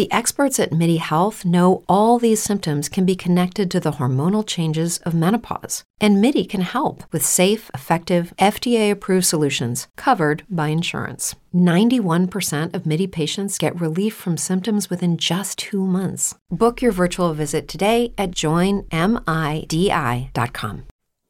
[0.00, 4.46] The experts at MIDI Health know all these symptoms can be connected to the hormonal
[4.46, 10.68] changes of menopause, and MIDI can help with safe, effective, FDA approved solutions covered by
[10.68, 11.36] insurance.
[11.54, 16.34] 91% of MIDI patients get relief from symptoms within just two months.
[16.50, 18.86] Book your virtual visit today at joinmidi.com.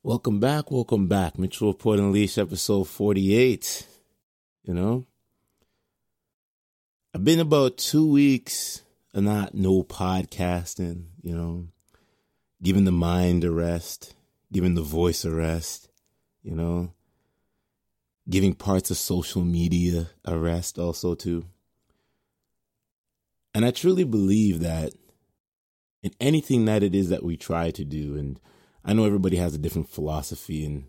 [0.05, 1.37] Welcome back, welcome back.
[1.37, 3.85] Mitchell Report Unleashed, episode 48.
[4.63, 5.07] You know,
[7.13, 11.67] I've been about two weeks and not no podcasting, you know,
[12.63, 14.15] giving the mind a rest,
[14.53, 15.89] giving the voice a rest,
[16.45, 16.93] you know,
[18.29, 21.47] giving parts of social media a rest also too.
[23.53, 24.93] And I truly believe that
[26.05, 28.39] in anything that it is that we try to do and
[28.85, 30.85] I know everybody has a different philosophy and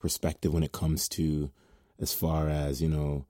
[0.00, 1.52] perspective when it comes to
[2.00, 3.26] as far as, you know,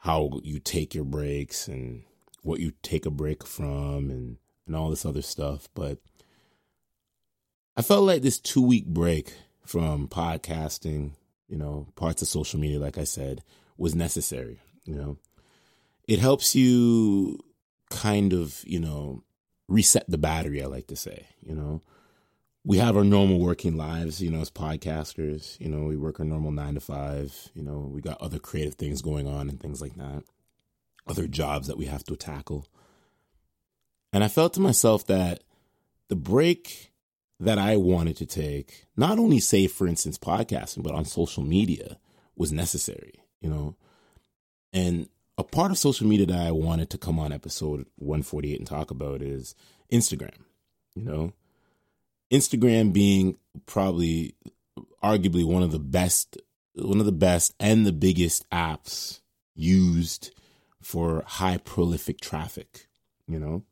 [0.00, 2.02] how you take your breaks and
[2.42, 5.68] what you take a break from and, and all this other stuff.
[5.74, 5.98] But
[7.76, 9.34] I felt like this two week break
[9.64, 11.12] from podcasting,
[11.48, 13.42] you know, parts of social media, like I said,
[13.76, 14.60] was necessary.
[14.84, 15.18] You know,
[16.08, 17.38] it helps you
[17.90, 19.22] kind of, you know,
[19.68, 21.82] reset the battery, I like to say, you know
[22.64, 25.58] we have our normal working lives, you know, as podcasters.
[25.60, 27.34] You know, we work our normal nine to five.
[27.54, 30.24] You know, we got other creative things going on and things like that,
[31.06, 32.66] other jobs that we have to tackle.
[34.12, 35.42] And I felt to myself that
[36.08, 36.92] the break
[37.38, 41.98] that I wanted to take, not only say, for instance, podcasting, but on social media
[42.36, 43.76] was necessary, you know.
[44.72, 48.68] And a part of social media that I wanted to come on episode 148 and
[48.68, 49.54] talk about is
[49.90, 50.36] Instagram,
[50.94, 51.32] you know
[52.30, 53.36] Instagram being
[53.66, 54.34] probably
[55.02, 56.36] arguably one of the best
[56.74, 59.20] one of the best and the biggest apps
[59.54, 60.32] used
[60.80, 62.86] for high prolific traffic,
[63.26, 63.62] you know,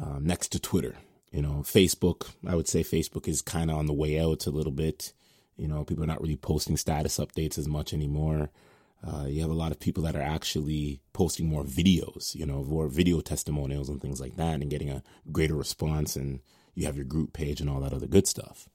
[0.00, 0.96] um, next to Twitter.
[1.30, 4.50] You know, Facebook, I would say Facebook is kind of on the way out a
[4.50, 5.12] little bit.
[5.56, 8.50] You know, people are not really posting status updates as much anymore.
[9.06, 12.64] Uh, you have a lot of people that are actually posting more videos, you know,
[12.64, 16.40] more video testimonials and things like that and getting a greater response and
[16.78, 18.68] you have your group page and all that other good stuff.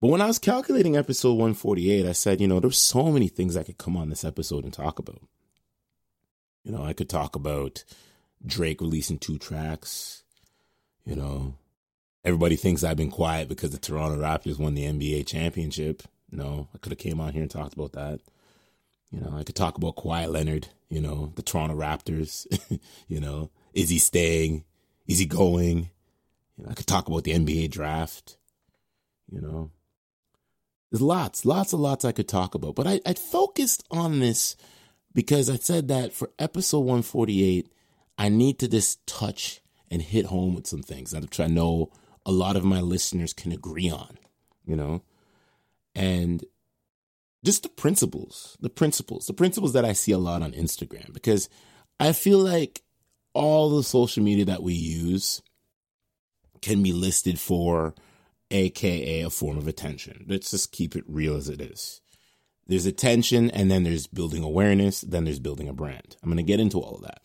[0.00, 3.56] But when I was calculating episode 148, I said, you know, there's so many things
[3.56, 5.22] I could come on this episode and talk about.
[6.64, 7.84] You know, I could talk about
[8.44, 10.24] Drake releasing two tracks.
[11.04, 11.54] You know,
[12.24, 16.02] everybody thinks I've been quiet because the Toronto Raptors won the NBA championship.
[16.32, 18.20] No, I could have came on here and talked about that.
[19.12, 22.46] You know, I could talk about Kawhi Leonard, you know, the Toronto Raptors.
[23.08, 24.64] you know, is he staying?
[25.06, 25.90] Is he going?
[26.60, 28.36] You know, I could talk about the NBA draft.
[29.32, 29.70] You know,
[30.90, 34.56] there's lots, lots of lots I could talk about, but I, I focused on this
[35.14, 37.72] because I said that for episode 148,
[38.18, 41.90] I need to just touch and hit home with some things that I know
[42.26, 44.18] a lot of my listeners can agree on,
[44.66, 45.02] you know,
[45.94, 46.44] and
[47.42, 51.48] just the principles, the principles, the principles that I see a lot on Instagram because
[51.98, 52.82] I feel like
[53.32, 55.40] all the social media that we use
[56.60, 57.94] can be listed for
[58.50, 60.26] aka a form of attention.
[60.28, 62.00] Let's just keep it real as it is.
[62.66, 66.16] There's attention, and then there's building awareness, then there's building a brand.
[66.22, 67.22] I'm going to get into all of that.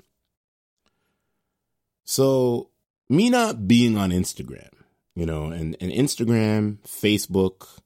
[2.03, 2.69] So,
[3.09, 4.71] me not being on Instagram,
[5.15, 7.79] you know, and, and Instagram, Facebook,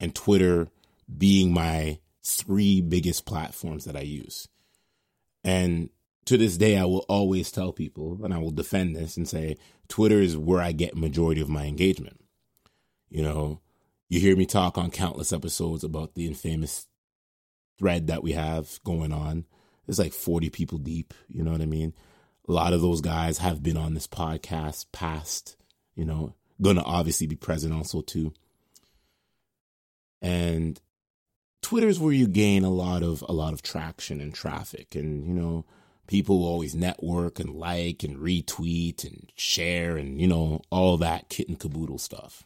[0.00, 0.68] and Twitter
[1.16, 4.48] being my three biggest platforms that I use.
[5.44, 5.90] And
[6.26, 9.56] to this day, I will always tell people, and I will defend this and say,
[9.88, 12.20] Twitter is where I get majority of my engagement.
[13.10, 13.60] You know,
[14.08, 16.86] You hear me talk on countless episodes about the infamous
[17.78, 19.44] thread that we have going on.
[19.88, 21.94] It's like 40 people deep, you know what I mean?
[22.48, 25.56] A lot of those guys have been on this podcast past,
[25.94, 28.32] you know, gonna obviously be present also too.
[30.22, 30.80] And
[31.62, 35.34] Twitter's where you gain a lot of a lot of traction and traffic and you
[35.34, 35.64] know,
[36.06, 41.48] people always network and like and retweet and share and you know all that kit
[41.48, 42.44] and caboodle stuff.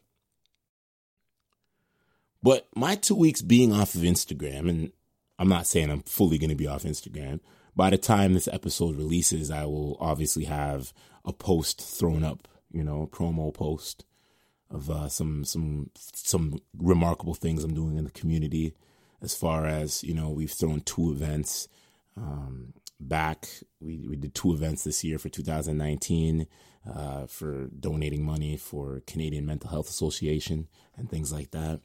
[2.42, 4.92] But my two weeks being off of instagram and
[5.38, 7.40] i'm not saying i'm fully going to be off instagram
[7.74, 10.92] by the time this episode releases i will obviously have
[11.24, 14.04] a post thrown up you know a promo post
[14.70, 18.74] of uh, some some some remarkable things i'm doing in the community
[19.20, 21.68] as far as you know we've thrown two events
[22.16, 23.48] um, back.
[23.80, 26.46] We, we did two events this year for 2019
[26.92, 31.80] uh, for donating money for Canadian Mental Health Association and things like that.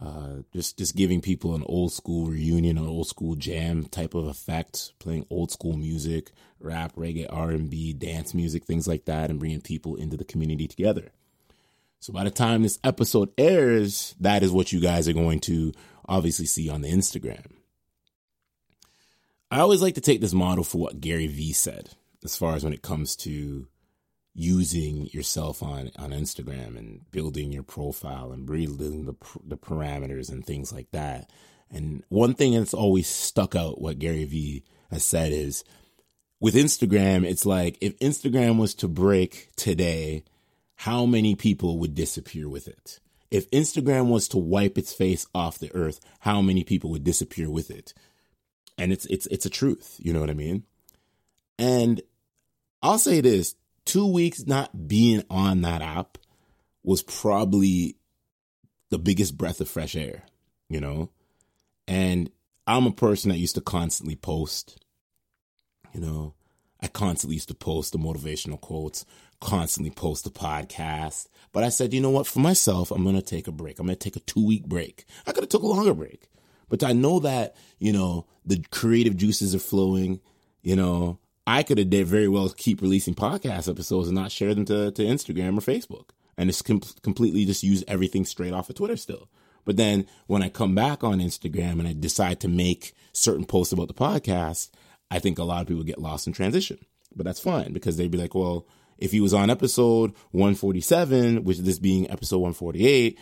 [0.00, 4.26] Uh, just just giving people an old school reunion, an old school jam type of
[4.26, 9.28] effect, playing old school music, rap, reggae, R and B, dance music, things like that,
[9.28, 11.12] and bringing people into the community together.
[11.98, 15.74] So by the time this episode airs, that is what you guys are going to
[16.08, 17.59] obviously see on the Instagram.
[19.50, 21.90] I always like to take this model for what Gary Vee said,
[22.24, 23.66] as far as when it comes to
[24.32, 30.46] using yourself on, on Instagram and building your profile and building the, the parameters and
[30.46, 31.28] things like that.
[31.68, 35.64] And one thing that's always stuck out, what Gary Vee has said is
[36.38, 40.24] with Instagram, it's like if Instagram was to break today,
[40.76, 43.00] how many people would disappear with it?
[43.30, 47.50] If Instagram was to wipe its face off the earth, how many people would disappear
[47.50, 47.94] with it?
[48.80, 49.96] And it's it's it's a truth.
[49.98, 50.64] You know what I mean?
[51.58, 52.00] And
[52.82, 53.54] I'll say this:
[53.84, 56.16] two weeks not being on that app
[56.82, 57.96] was probably
[58.88, 60.22] the biggest breath of fresh air.
[60.68, 61.10] You know,
[61.86, 62.30] and
[62.66, 64.82] I'm a person that used to constantly post.
[65.92, 66.34] You know,
[66.80, 69.04] I constantly used to post the motivational quotes,
[69.40, 71.28] constantly post the podcast.
[71.52, 72.26] But I said, you know what?
[72.26, 73.78] For myself, I'm going to take a break.
[73.78, 75.04] I'm going to take a two week break.
[75.26, 76.29] I could have took a longer break.
[76.70, 80.20] But I know that, you know, the creative juices are flowing,
[80.62, 84.64] you know, I could have very well keep releasing podcast episodes and not share them
[84.66, 88.76] to, to Instagram or Facebook and just com- completely just use everything straight off of
[88.76, 89.28] Twitter still.
[89.64, 93.72] But then when I come back on Instagram and I decide to make certain posts
[93.72, 94.70] about the podcast,
[95.10, 96.78] I think a lot of people get lost in transition.
[97.14, 101.58] But that's fine because they'd be like, well, if he was on episode 147, which
[101.58, 103.18] this being episode 148,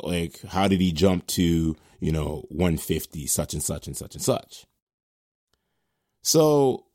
[0.00, 4.22] like how did he jump to you know 150 such and such and such and
[4.22, 4.66] such?
[6.22, 6.86] So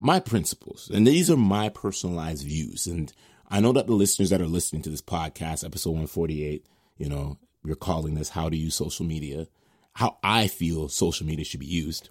[0.00, 3.12] my principles and these are my personalized views and
[3.48, 6.66] i know that the listeners that are listening to this podcast episode 148
[6.98, 9.46] you know we're calling this how to use social media
[9.94, 12.10] how i feel social media should be used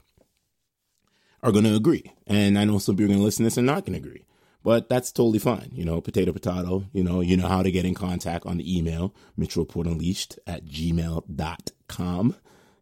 [1.43, 2.11] are going to agree.
[2.25, 4.07] And i know some people are going to listen to this and not going to
[4.07, 4.25] agree
[4.65, 5.69] but that's totally fine.
[5.71, 6.85] You know, potato, potato.
[6.91, 10.39] You know, you know how to get in contact on the email, Mitch Report Unleashed
[10.47, 12.35] at gmail.com.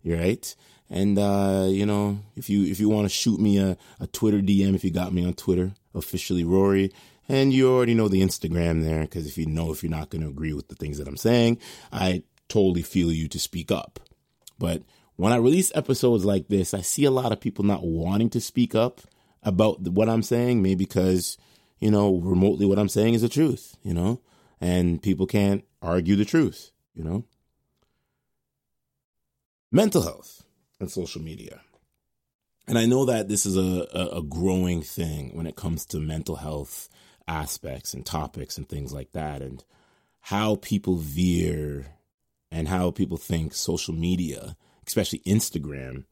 [0.05, 0.55] Right.
[0.89, 4.39] And, uh, you know, if you, if you want to shoot me a, a Twitter
[4.39, 6.93] DM, if you got me on Twitter, officially Rory,
[7.27, 10.21] and you already know the Instagram there, because if you know if you're not going
[10.21, 11.57] to agree with the things that I'm saying,
[11.91, 13.99] I totally feel you to speak up.
[14.57, 14.83] But
[15.17, 18.39] when I release episodes like this, I see a lot of people not wanting to
[18.39, 19.01] speak up
[19.41, 21.37] about what I'm saying, maybe because
[21.83, 24.21] you know, remotely what I'm saying is the truth, you know,
[24.61, 27.25] and people can't argue the truth, you know.
[29.69, 30.45] Mental health
[30.79, 31.59] and social media.
[32.69, 36.37] And I know that this is a, a, growing thing when it comes to mental
[36.37, 36.87] health
[37.27, 39.61] aspects and topics and things like that, and
[40.21, 41.87] how people veer
[42.49, 44.55] and how people think social media,
[44.87, 46.05] especially Instagram,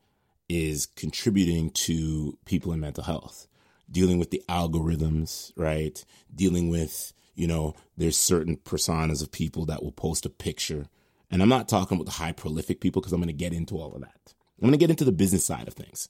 [0.49, 3.47] is contributing to people in mental health
[3.91, 6.03] dealing with the algorithms, right?
[6.33, 10.87] Dealing with, you know, there's certain personas of people that will post a picture.
[11.29, 13.75] And I'm not talking about the high prolific people because I'm going to get into
[13.75, 14.33] all of that.
[14.61, 16.07] I'm going to get into the business side of things.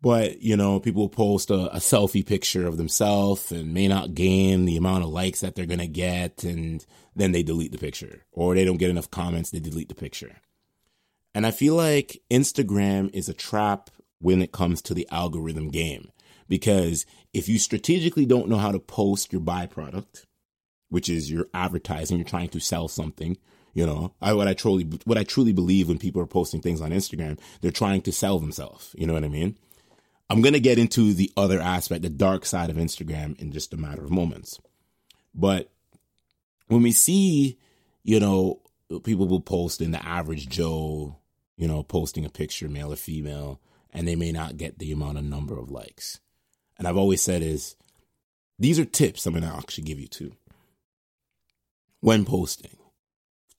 [0.00, 4.14] But, you know, people will post a, a selfie picture of themselves and may not
[4.14, 6.44] gain the amount of likes that they're going to get.
[6.44, 6.84] And
[7.16, 9.50] then they delete the picture or they don't get enough comments.
[9.50, 10.36] They delete the picture.
[11.34, 13.90] And I feel like Instagram is a trap
[14.20, 16.10] when it comes to the algorithm game
[16.48, 20.24] because if you strategically don't know how to post your byproduct,
[20.88, 23.36] which is your advertising, you're trying to sell something,
[23.74, 26.80] you know, I, what I truly, what I truly believe when people are posting things
[26.80, 28.94] on Instagram, they're trying to sell themselves.
[28.98, 29.58] You know what I mean?
[30.30, 33.72] I'm going to get into the other aspect, the dark side of Instagram in just
[33.72, 34.60] a matter of moments.
[35.34, 35.70] But
[36.66, 37.58] when we see,
[38.02, 38.60] you know,
[39.04, 41.16] people will post in the average Joe,
[41.56, 43.60] you know, posting a picture, male or female,
[43.92, 46.20] and they may not get the amount of number of likes.
[46.78, 47.76] And I've always said is
[48.58, 50.32] these are tips I'm going to actually give you too.
[52.00, 52.76] When posting,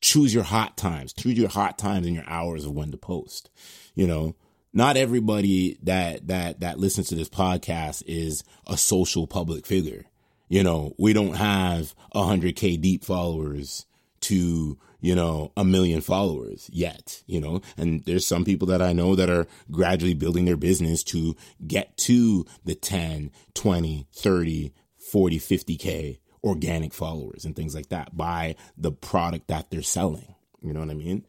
[0.02, 3.50] choose your hot times, choose your hot times and your hours of when to post.
[3.96, 4.36] You know,
[4.72, 10.06] not everybody that that that listens to this podcast is a social public figure.
[10.48, 13.86] You know, we don't have 100k deep followers
[14.22, 17.62] to you know a million followers yet you know?
[17.78, 21.98] And there's some people that i know that are gradually building their business to get
[21.98, 24.74] to the 10 20 30
[25.12, 30.36] 40 50k organic followers and things like that by the product that they're selling.
[30.62, 31.26] You know what i mean?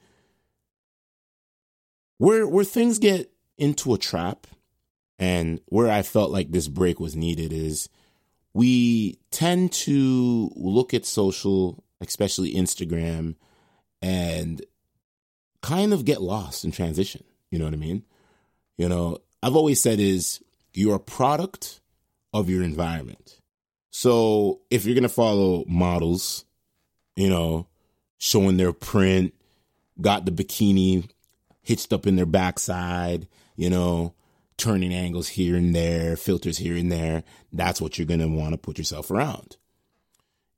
[2.19, 4.47] Where where things get into a trap
[5.19, 7.89] and where I felt like this break was needed is
[8.53, 13.37] we tend to look at social, especially Instagram,
[14.03, 14.65] and
[15.63, 17.25] kind of get lost in transition.
[17.51, 18.05] You know what I mean?
[18.77, 20.43] You know, I've always said is
[20.73, 21.81] you're a product
[22.33, 23.39] of your environment.
[23.91, 26.45] So if you're to follow models,
[27.17, 27.67] you know,
[28.19, 29.35] showing their print,
[30.01, 31.09] got the bikini
[31.63, 34.15] hitched up in their backside, you know,
[34.57, 37.25] turning angles here and there, filters here and there.
[37.53, 39.57] That's what you're want to put yourself around.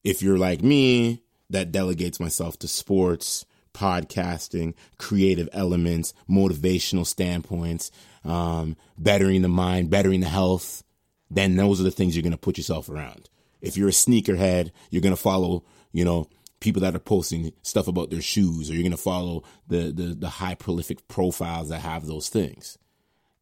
[0.05, 1.23] If you're like me,
[1.53, 7.91] that delegates myself to sports, podcasting, creative elements, motivational standpoints,
[8.25, 10.83] um, bettering the mind, bettering the health,
[11.31, 13.29] then those are the things you're going to put yourself around.
[13.61, 16.29] If you're a sneakerhead, you're going to follow, you know,
[16.61, 20.15] people that are posting stuff about their shoes, or you're going to follow the, the,
[20.15, 22.79] the high prolific profiles that have those things.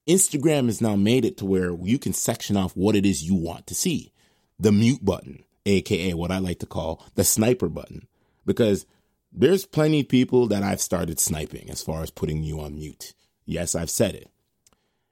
[0.08, 3.34] Instagram has now made it to where you can section off what it is you
[3.34, 4.12] want to see.
[4.58, 8.06] The mute button, aka what I like to call the sniper button,
[8.46, 8.86] because
[9.32, 13.14] there's plenty of people that I've started sniping as far as putting you on mute.
[13.44, 14.28] Yes, I've said it.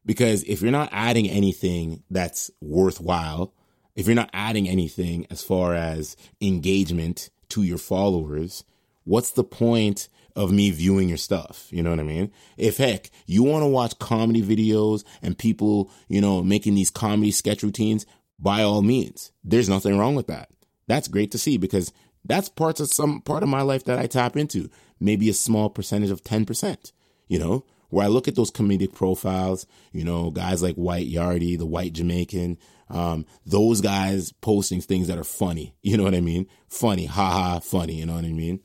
[0.04, 3.52] Because if you're not adding anything that's worthwhile,
[3.94, 8.64] if you're not adding anything as far as engagement to your followers,
[9.04, 11.66] what's the point of me viewing your stuff?
[11.70, 12.30] You know what I mean?
[12.56, 17.32] If heck, you want to watch comedy videos and people, you know, making these comedy
[17.32, 18.06] sketch routines,
[18.38, 20.50] by all means, there's nothing wrong with that.
[20.86, 21.92] That's great to see because
[22.24, 24.70] that's parts of some part of my life that I tap into.
[25.00, 26.92] Maybe a small percentage of 10%,
[27.28, 31.56] you know, where I look at those comedic profiles, you know, guys like White Yardy,
[31.56, 32.58] the white Jamaican,
[32.90, 35.74] um, those guys posting things that are funny.
[35.82, 36.46] You know what I mean?
[36.68, 37.94] Funny, haha, funny.
[37.94, 38.60] You know what I mean?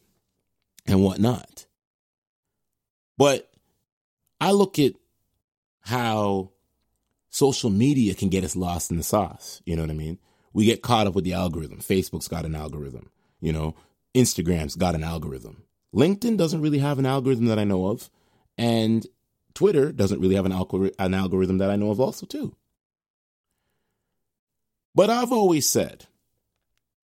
[0.86, 1.68] And whatnot.
[3.18, 3.50] But
[4.42, 4.94] I look at
[5.80, 6.52] how
[7.34, 9.60] social media can get us lost in the sauce.
[9.66, 10.20] You know what I mean?
[10.54, 11.80] We get caught up with the algorithm.
[11.80, 13.10] Facebook's got an algorithm.
[13.42, 13.75] You know,
[14.13, 15.63] Instagram's got an algorithm.
[15.96, 18.12] LinkedIn doesn't really have an algorithm that I know of.
[18.56, 19.08] And
[19.56, 20.52] Twitter doesn't really have an,
[21.00, 22.56] an algorithm that I know of also too.
[24.94, 26.06] But I've always said,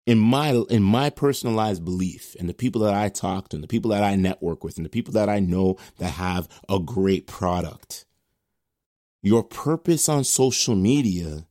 [0.06, 3.68] in my in my personalized belief, and the people that I talk to, and the
[3.68, 7.26] people that I network with, and the people that I know that have a great
[7.26, 8.06] product,
[9.22, 11.46] your purpose on social media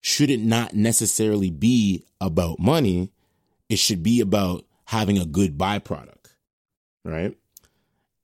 [0.00, 3.12] should it not necessarily be about money.
[3.68, 6.34] It should be about having a good byproduct,
[7.04, 7.36] right?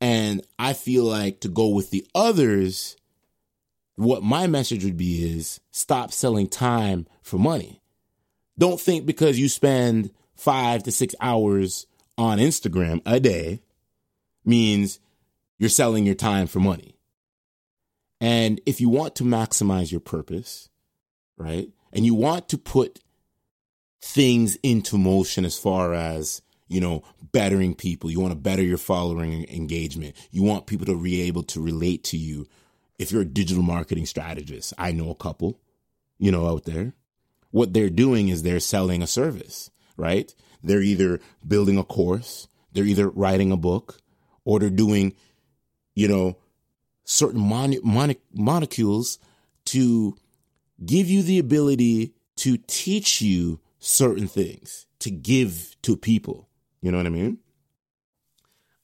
[0.01, 2.97] And I feel like to go with the others,
[3.97, 7.81] what my message would be is stop selling time for money.
[8.59, 11.87] Don't think because you spend five to six hours
[12.17, 13.61] on Instagram a day
[14.45, 15.01] means
[15.59, 16.94] you're selling your time for money.
[18.21, 20.69] And if you want to maximize your purpose,
[21.37, 23.01] right, and you want to put
[24.01, 27.03] things into motion as far as you know,
[27.33, 28.11] bettering people.
[28.11, 30.17] You want to better your following engagement.
[30.31, 32.47] You want people to be able to relate to you
[32.99, 35.61] if you're a digital marketing strategist, I know a couple,
[36.19, 36.95] you know, out there.
[37.51, 40.33] What they're doing is they're selling a service, right?
[40.63, 43.99] They're either building a course, they're either writing a book,
[44.45, 45.15] or they're doing,
[45.95, 46.37] you know,
[47.05, 49.19] certain mon- mon- molecules
[49.67, 50.17] to
[50.85, 56.49] give you the ability to teach you certain things to give to people.
[56.81, 57.39] You know what I mean?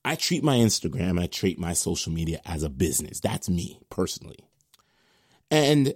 [0.04, 3.20] I treat my Instagram, I treat my social media as a business.
[3.20, 4.38] That's me personally.
[5.50, 5.94] And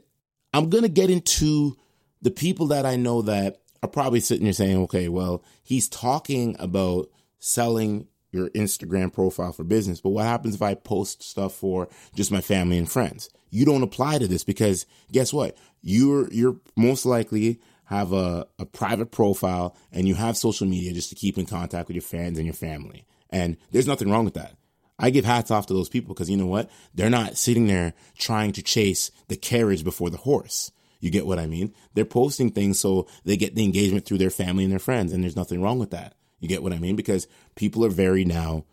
[0.53, 1.77] I'm going to get into
[2.23, 6.57] the people that I know that are probably sitting there saying, okay, well, he's talking
[6.59, 11.89] about selling your Instagram profile for business, but what happens if I post stuff for
[12.15, 13.31] just my family and friends?
[13.51, 15.57] You don't apply to this because guess what?
[15.81, 21.11] You're you're most likely have a, a private profile and you have social media just
[21.11, 24.35] to keep in contact with your fans and your family And there's nothing wrong with
[24.35, 24.57] that.
[24.99, 26.71] I give hats off to those people because you know what?
[26.95, 30.71] They're not sitting there trying to chase the carriage before the horse.
[31.01, 31.75] You get what I mean?
[31.95, 35.13] They're posting things so they get the engagement through their family and their friends.
[35.13, 36.15] And there's nothing wrong with that.
[36.41, 36.97] You get what I mean?
[36.97, 38.65] Because people are very now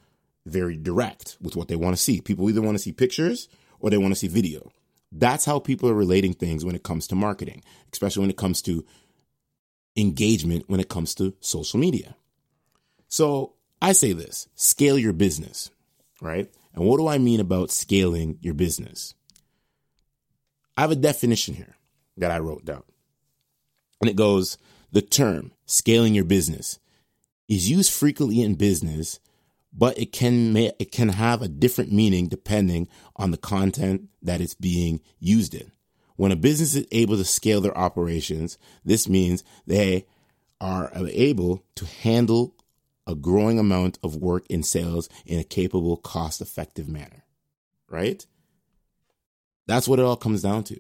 [0.45, 2.21] very direct with what they want to see.
[2.21, 3.47] People either want to see pictures
[3.79, 4.71] or they want to see video.
[5.11, 8.61] That's how people are relating things when it comes to marketing, especially when it comes
[8.63, 8.85] to
[9.95, 12.15] engagement, when it comes to social media.
[13.07, 15.69] So I say this scale your business,
[16.21, 16.49] right?
[16.73, 19.13] And what do I mean about scaling your business?
[20.77, 21.75] I have a definition here
[22.17, 22.83] that I wrote down.
[23.99, 24.57] And it goes
[24.91, 26.79] the term scaling your business
[27.51, 29.20] is used frequently in business,
[29.74, 34.53] but it can it can have a different meaning depending on the content that it's
[34.53, 35.70] being used in.
[36.15, 40.05] When a business is able to scale their operations, this means they
[40.62, 42.55] are able to handle
[43.05, 47.25] a growing amount of work in sales in a capable, cost effective manner.
[47.89, 48.25] Right?
[49.67, 50.79] That's what it all comes down to.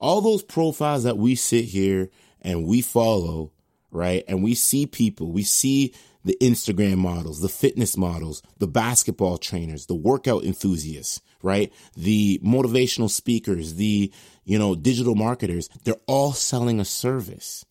[0.00, 3.52] All those profiles that we sit here and we follow,
[3.92, 4.24] right?
[4.26, 5.94] And we see people, we see
[6.24, 11.72] the Instagram models, the fitness models, the basketball trainers, the workout enthusiasts, right?
[11.96, 14.12] The motivational speakers, the,
[14.44, 17.64] you know, digital marketers, they're all selling a service,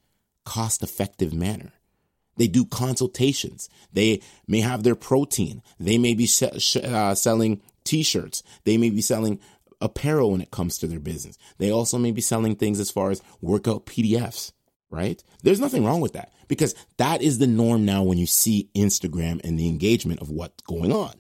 [0.46, 1.74] cost effective manner.
[2.38, 3.70] They do consultations.
[3.94, 5.62] They may have their protein.
[5.80, 6.28] They may be
[6.84, 8.44] uh, selling t-shirts.
[8.63, 9.40] They may be selling
[9.82, 11.38] apparel when it comes to their business.
[11.58, 14.51] They also may be selling things as far as workout PDFs,
[14.91, 15.24] right?
[15.41, 19.41] There's nothing wrong with that because that is the norm now when you see Instagram
[19.43, 21.13] and the engagement of what's going on.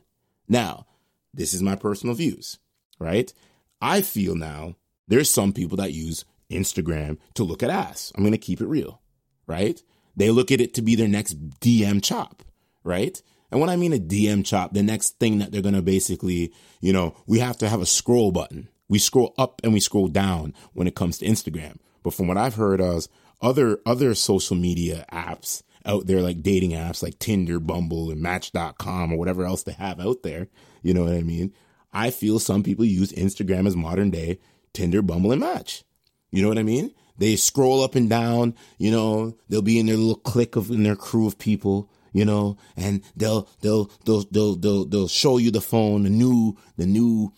[0.47, 0.85] Now,
[1.33, 2.59] this is my personal views,
[2.99, 3.33] right?
[3.81, 4.75] I feel now
[5.07, 8.11] there's some people that use Instagram to look at ass.
[8.15, 9.01] I'm going to keep it real,
[9.47, 9.81] right?
[10.15, 12.43] They look at it to be their next DM chop,
[12.83, 13.21] right?
[13.49, 16.53] And when I mean a DM chop, the next thing that they're going to basically,
[16.81, 18.69] you know, we have to have a scroll button.
[18.87, 21.77] We scroll up and we scroll down when it comes to Instagram.
[22.03, 23.07] But from what I've heard of
[23.41, 29.13] other other social media apps out there like dating apps like Tinder, Bumble and match.com
[29.13, 30.47] or whatever else they have out there,
[30.83, 31.53] you know what I mean?
[31.93, 34.39] I feel some people use Instagram as modern day
[34.73, 35.83] Tinder, Bumble and Match.
[36.31, 36.93] You know what I mean?
[37.17, 40.83] They scroll up and down, you know, they'll be in their little clique of in
[40.83, 45.51] their crew of people, you know, and they'll they'll they'll they'll they'll, they'll show you
[45.51, 47.33] the phone, the new the new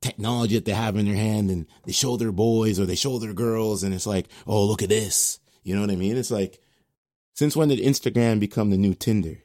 [0.00, 3.18] technology that they have in their hand and they show their boys or they show
[3.18, 6.16] their girls and it's like, "Oh, look at this." You know what I mean?
[6.16, 6.60] It's like
[7.34, 9.38] since when did Instagram become the new Tinder?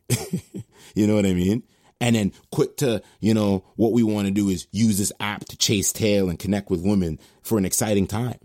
[0.95, 1.63] you know what I mean?
[1.99, 5.45] And then quick to, you know, what we want to do is use this app
[5.45, 8.39] to chase tail and connect with women for an exciting time.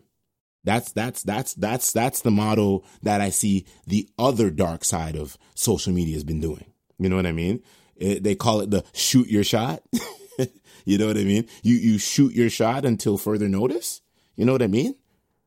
[0.65, 5.37] That's that's that's that's that's the model that I see the other dark side of
[5.55, 6.65] social media has been doing.
[6.99, 7.63] You know what I mean?
[7.97, 9.83] It, they call it the shoot your shot.
[10.85, 11.49] you know what I mean?
[11.65, 14.03] You you shoot your shot until further notice.
[14.37, 14.95] You know what I mean?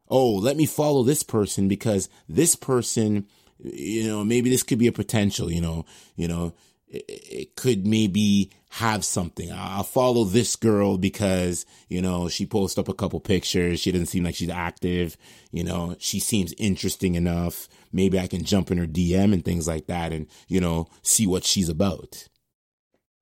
[0.08, 3.28] Oh, let me follow this person because this person,
[3.60, 5.52] you know, maybe this could be a potential.
[5.52, 6.54] You know, you know,
[6.88, 9.52] it, could maybe have something.
[9.52, 13.80] I'll follow this girl because, you know, she posts up a couple pictures.
[13.80, 15.18] She doesn't seem like she's active.
[15.52, 17.68] You know, she seems interesting enough.
[17.91, 21.26] Maybe I can jump in her DM and things like that and, you know, see
[21.26, 22.28] what she's about.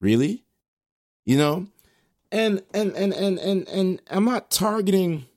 [0.01, 0.43] Really?
[1.25, 1.67] You know?
[2.31, 5.27] And and and and and and I'm not targeting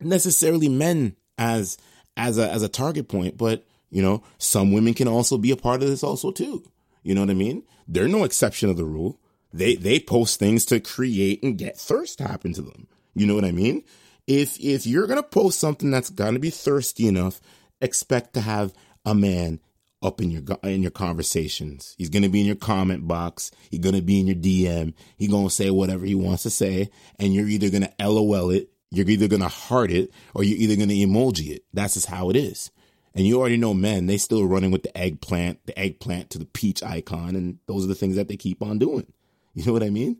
[0.00, 1.78] necessarily men as
[2.16, 5.56] as a as a target point, but you know, some women can also be a
[5.56, 6.64] part of this also too.
[7.02, 7.64] You know what I mean?
[7.86, 9.20] They're no exception of the rule.
[9.52, 12.86] They they post things to create and get thirst happen to them.
[13.14, 13.84] You know what I mean?
[14.26, 17.40] If if you're gonna post something that's gonna be thirsty enough,
[17.80, 18.74] expect to have
[19.06, 19.60] a man
[20.02, 21.94] up in your in your conversations.
[21.98, 23.50] He's gonna be in your comment box.
[23.70, 24.92] He's gonna be in your DM.
[25.16, 29.08] He's gonna say whatever he wants to say, and you're either gonna LOL it, you're
[29.08, 31.64] either gonna heart it, or you're either gonna emoji it.
[31.72, 32.70] That's just how it is.
[33.14, 36.44] And you already know men, they still running with the eggplant, the eggplant to the
[36.44, 39.06] peach icon, and those are the things that they keep on doing.
[39.54, 40.18] You know what I mean?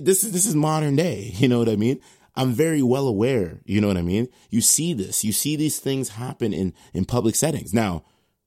[0.00, 1.32] This is this is modern day.
[1.36, 2.00] You know what I mean?
[2.34, 3.60] I'm very well aware.
[3.64, 4.28] You know what I mean?
[4.48, 5.22] You see this.
[5.22, 7.74] You see these things happen in in public settings.
[7.74, 8.04] Now,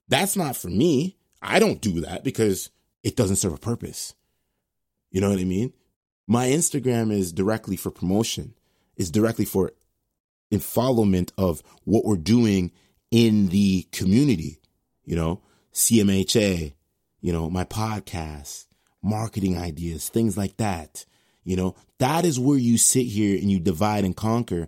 [0.07, 1.17] that's not for me.
[1.41, 2.71] I don't do that because
[3.03, 4.15] it doesn't serve a purpose.
[5.11, 5.73] You know what I mean?
[6.27, 8.53] My Instagram is directly for promotion.
[8.99, 9.71] Is directly for
[10.53, 12.71] infollowment of what we're doing
[13.11, 14.59] in the community,
[15.05, 15.41] you know,
[15.73, 16.73] CMHA,
[17.21, 18.67] you know, my podcast,
[19.01, 21.05] marketing ideas, things like that.
[21.43, 24.67] You know, that is where you sit here and you divide and conquer.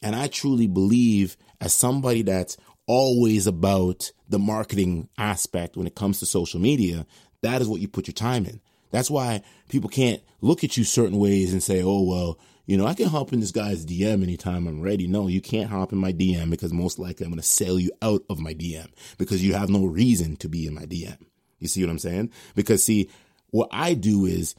[0.00, 6.18] And I truly believe, as somebody that's always about the marketing aspect when it comes
[6.20, 7.06] to social media,
[7.42, 8.60] that is what you put your time in.
[8.90, 12.38] That's why people can't look at you certain ways and say, oh, well,
[12.72, 15.06] you know, I can hop in this guy's DM anytime I'm ready.
[15.06, 17.90] No, you can't hop in my DM because most likely I'm going to sell you
[18.00, 18.86] out of my DM
[19.18, 21.18] because you have no reason to be in my DM.
[21.58, 22.30] You see what I'm saying?
[22.54, 23.10] Because see,
[23.50, 24.54] what I do is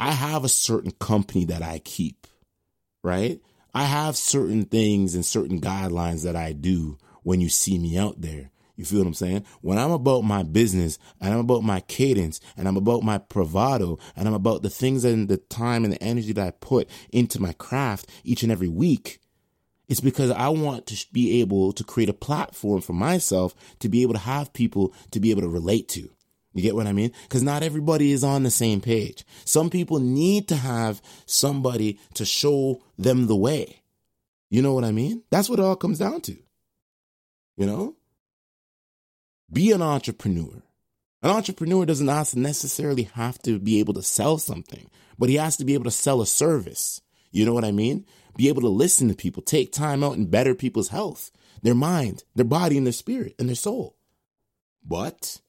[0.00, 2.26] I have a certain company that I keep,
[3.04, 3.38] right?
[3.74, 8.22] I have certain things and certain guidelines that I do when you see me out
[8.22, 8.50] there.
[8.78, 9.44] You feel what I'm saying?
[9.60, 13.98] When I'm about my business and I'm about my cadence and I'm about my bravado
[14.14, 17.42] and I'm about the things and the time and the energy that I put into
[17.42, 19.18] my craft each and every week,
[19.88, 24.02] it's because I want to be able to create a platform for myself to be
[24.02, 26.08] able to have people to be able to relate to.
[26.54, 27.10] You get what I mean?
[27.22, 29.24] Because not everybody is on the same page.
[29.44, 33.82] Some people need to have somebody to show them the way.
[34.50, 35.24] You know what I mean?
[35.30, 36.36] That's what it all comes down to.
[37.56, 37.97] You know?
[39.50, 40.62] Be an entrepreneur.
[41.22, 45.64] An entrepreneur doesn't necessarily have to be able to sell something, but he has to
[45.64, 47.00] be able to sell a service.
[47.32, 48.04] You know what I mean?
[48.36, 51.30] Be able to listen to people, take time out and better people's health,
[51.62, 53.96] their mind, their body, and their spirit and their soul.
[54.86, 55.40] But,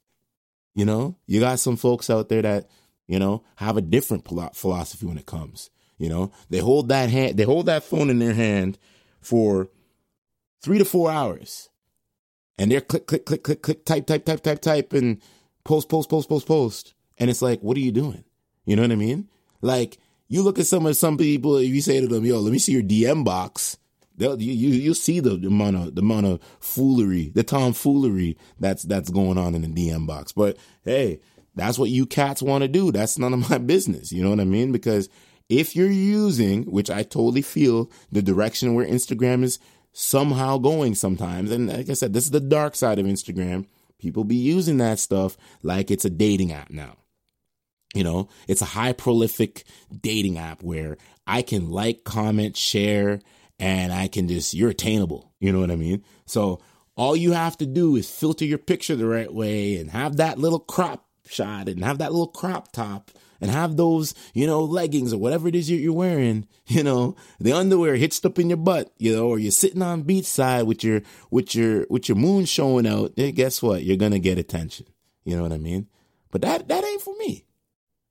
[0.73, 2.69] you know, you got some folks out there that,
[3.07, 5.69] you know, have a different philosophy when it comes.
[5.97, 8.79] You know, they hold that hand, they hold that phone in their hand
[9.21, 9.69] for
[10.61, 11.69] three to four hours
[12.59, 15.21] and they're click, click, click, click, click, type, type, type, type, type, and
[15.63, 16.93] post, post, post, post, post.
[17.17, 18.25] And it's like, what are you doing?
[18.65, 19.29] You know what I mean?
[19.61, 22.51] Like, you look at some of some people, if you say to them, yo, let
[22.51, 23.77] me see your DM box,
[24.17, 28.37] they'll, you, you, you'll see the, the amount of, the amount of foolery, the tomfoolery
[28.59, 30.33] that's, that's going on in the DM box.
[30.33, 31.21] But hey,
[31.55, 32.91] that's what you cats want to do.
[32.91, 34.11] That's none of my business.
[34.11, 34.73] You know what I mean?
[34.73, 35.07] Because
[35.47, 39.59] if you're using, which I totally feel the direction where Instagram is
[39.99, 41.51] somehow going sometimes.
[41.51, 43.65] And like I said, this is the dark side of Instagram.
[43.99, 46.95] People be using that stuff like it's a dating app now.
[47.93, 49.65] You know, it's a high prolific
[50.01, 53.19] dating app where I can like, comment, share,
[53.59, 55.33] and I can just, you're attainable.
[55.41, 56.05] You know what I mean?
[56.25, 56.61] So
[56.95, 60.37] all you have to do is filter your picture the right way and have that
[60.37, 65.13] little crop shot and have that little crop top and have those, you know, leggings
[65.13, 68.91] or whatever it is you're wearing, you know, the underwear hitched up in your butt,
[68.97, 72.87] you know, or you're sitting on beachside with your, with your, with your moon showing
[72.87, 73.83] out, then guess what?
[73.83, 74.85] You're to get attention.
[75.23, 75.87] You know what I mean?
[76.31, 77.45] But that, that ain't for me.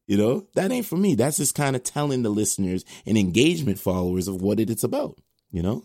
[0.07, 1.15] You know, that ain't for me.
[1.15, 5.19] That's just kind of telling the listeners and engagement followers of what it, it's about,
[5.51, 5.85] you know?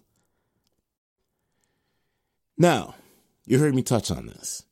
[2.57, 2.95] Now,
[3.45, 4.63] you heard me touch on this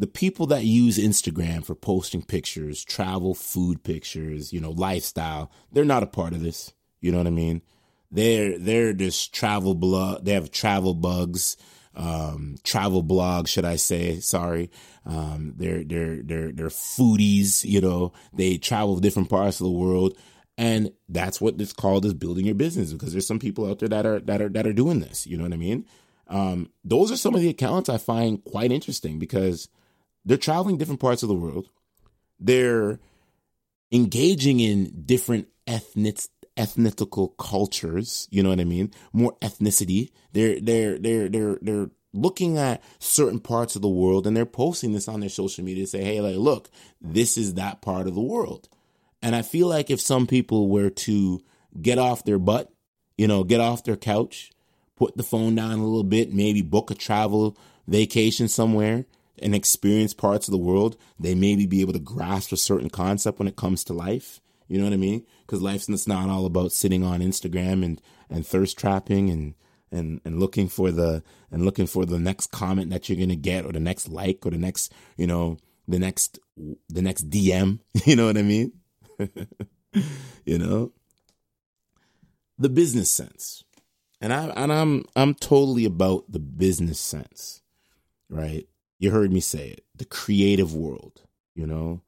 [0.00, 5.84] the people that use Instagram for posting pictures, travel, food pictures, you know, lifestyle, they're
[5.84, 6.72] not a part of this.
[7.02, 7.60] You know what I mean?
[8.10, 10.24] They're they're just travel blog.
[10.24, 11.58] They have travel bugs,
[11.94, 14.20] um, travel blogs, should I say?
[14.20, 14.70] Sorry.
[15.04, 17.62] Um, they're they're they're they're foodies.
[17.62, 20.16] You know, they travel different parts of the world,
[20.56, 22.94] and that's what it's called is building your business.
[22.94, 25.26] Because there's some people out there that are that are that are doing this.
[25.26, 25.84] You know what I mean?
[26.26, 29.68] Um, those are some of the accounts I find quite interesting because
[30.24, 31.68] they're traveling different parts of the world.
[32.38, 32.98] They're
[33.92, 36.20] engaging in different ethnic
[36.56, 38.92] ethnical cultures, you know what I mean?
[39.12, 40.10] More ethnicity.
[40.32, 44.92] They're they're they're they're they're looking at certain parts of the world and they're posting
[44.92, 48.14] this on their social media to say, "Hey, like look, this is that part of
[48.14, 48.68] the world."
[49.22, 51.42] And I feel like if some people were to
[51.80, 52.72] get off their butt,
[53.18, 54.50] you know, get off their couch,
[54.96, 57.56] put the phone down a little bit, maybe book a travel
[57.86, 59.04] vacation somewhere,
[59.42, 63.38] and experience parts of the world, they maybe be able to grasp a certain concept
[63.38, 64.40] when it comes to life.
[64.68, 65.26] You know what I mean?
[65.44, 68.00] Because life's it's not all about sitting on Instagram and,
[68.30, 69.54] and thirst trapping and,
[69.90, 73.66] and, and looking for the, and looking for the next comment that you're to get
[73.66, 76.38] or the next like or the next, you know, the next,
[76.88, 77.80] the next DM.
[78.06, 78.72] You know what I mean?
[80.44, 80.92] you know,
[82.56, 83.64] the business sense.
[84.20, 87.62] And I, and I'm, I'm totally about the business sense,
[88.28, 88.68] right?
[89.00, 91.22] You heard me say it the creative world,
[91.54, 92.02] you know,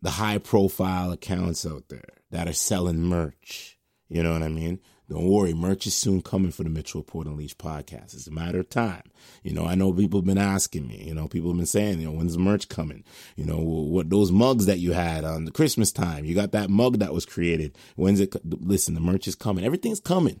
[0.00, 3.78] the high profile accounts out there that are selling merch.
[4.08, 4.78] You know what I mean?
[5.08, 8.14] Don't worry, merch is soon coming for the Mitchell Report Unleashed podcast.
[8.14, 9.02] It's a matter of time.
[9.42, 12.00] You know, I know people have been asking me, you know, people have been saying,
[12.00, 13.04] you know, when's the merch coming?
[13.36, 16.70] You know, what those mugs that you had on the Christmas time, you got that
[16.70, 17.76] mug that was created.
[17.96, 18.34] When's it?
[18.44, 19.64] Listen, the merch is coming.
[19.64, 20.40] Everything's coming.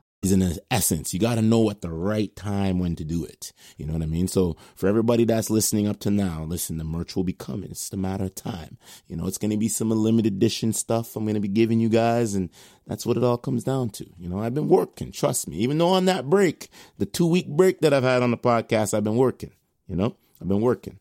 [0.21, 1.13] Is in essence.
[1.13, 3.51] You got to know at the right time when to do it.
[3.77, 4.27] You know what I mean?
[4.27, 7.71] So for everybody that's listening up to now, listen, the merch will be coming.
[7.71, 8.77] It's just a matter of time.
[9.07, 11.79] You know, it's going to be some limited edition stuff I'm going to be giving
[11.79, 12.35] you guys.
[12.35, 12.51] And
[12.85, 14.05] that's what it all comes down to.
[14.19, 17.47] You know, I've been working, trust me, even though on that break, the two week
[17.47, 19.51] break that I've had on the podcast, I've been working,
[19.87, 20.99] you know, I've been working.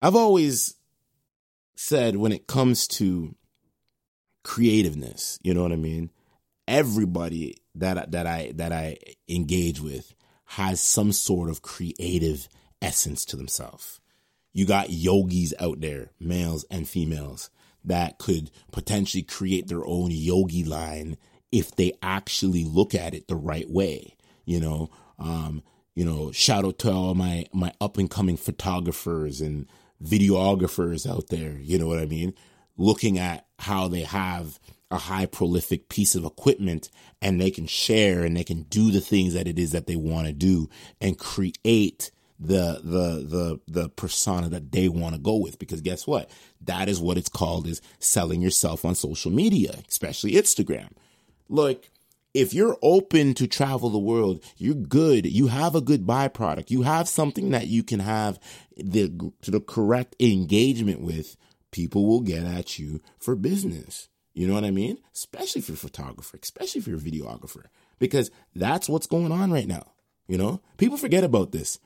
[0.00, 0.76] I've always
[1.74, 3.34] said when it comes to
[4.44, 6.10] creativeness, you know what I mean?
[6.70, 8.96] Everybody that that I that I
[9.28, 12.48] engage with has some sort of creative
[12.80, 14.00] essence to themselves.
[14.52, 17.50] You got yogis out there, males and females,
[17.84, 21.16] that could potentially create their own yogi line
[21.52, 24.16] if they actually look at it the right way.
[24.44, 25.62] You know, um,
[25.94, 29.66] you know, shout out to all my my up and coming photographers and
[30.02, 31.58] videographers out there.
[31.58, 32.32] You know what I mean?
[32.76, 34.58] Looking at how they have
[34.90, 36.90] a high prolific piece of equipment
[37.22, 39.96] and they can share and they can do the things that it is that they
[39.96, 40.68] want to do
[41.00, 45.58] and create the the the the persona that they want to go with.
[45.58, 46.30] Because guess what?
[46.62, 50.88] That is what it's called is selling yourself on social media especially Instagram.
[51.48, 51.88] Look
[52.32, 55.26] if you're open to travel the world you're good.
[55.26, 56.70] You have a good byproduct.
[56.70, 58.40] You have something that you can have
[58.76, 61.36] the the correct engagement with.
[61.70, 64.98] People will get at you for business you know what I mean?
[65.14, 67.64] Especially if you're a photographer, especially if you're a videographer,
[67.98, 69.92] because that's what's going on right now.
[70.28, 71.78] You know, people forget about this.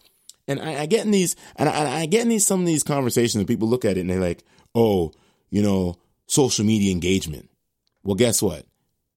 [0.47, 2.83] And I, I get in these, and I, I get in these, some of these
[2.83, 5.13] conversations and people look at it and they're like, oh,
[5.51, 7.51] you know, social media engagement.
[8.03, 8.67] Well, guess what?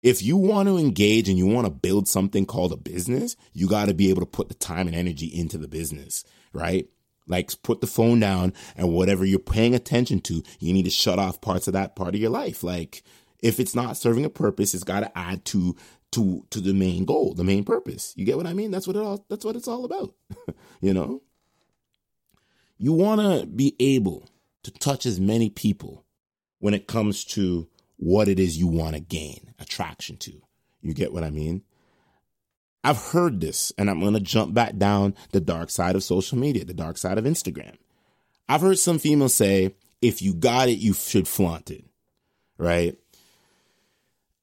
[0.03, 3.67] If you want to engage and you want to build something called a business, you
[3.67, 6.87] got to be able to put the time and energy into the business, right?
[7.27, 11.19] Like put the phone down and whatever you're paying attention to, you need to shut
[11.19, 12.63] off parts of that part of your life.
[12.63, 13.03] Like
[13.41, 15.75] if it's not serving a purpose, it's got to add to
[16.11, 18.13] to to the main goal, the main purpose.
[18.15, 18.71] You get what I mean?
[18.71, 20.13] That's what it all that's what it's all about.
[20.81, 21.21] you know?
[22.77, 24.29] You want to be able
[24.63, 26.05] to touch as many people
[26.59, 30.41] when it comes to what it is you want to gain attraction to.
[30.81, 31.63] You get what I mean?
[32.83, 36.37] I've heard this, and I'm going to jump back down the dark side of social
[36.37, 37.75] media, the dark side of Instagram.
[38.47, 41.83] I've heard some females say, if you got it, you should flaunt it,
[42.57, 42.95] right?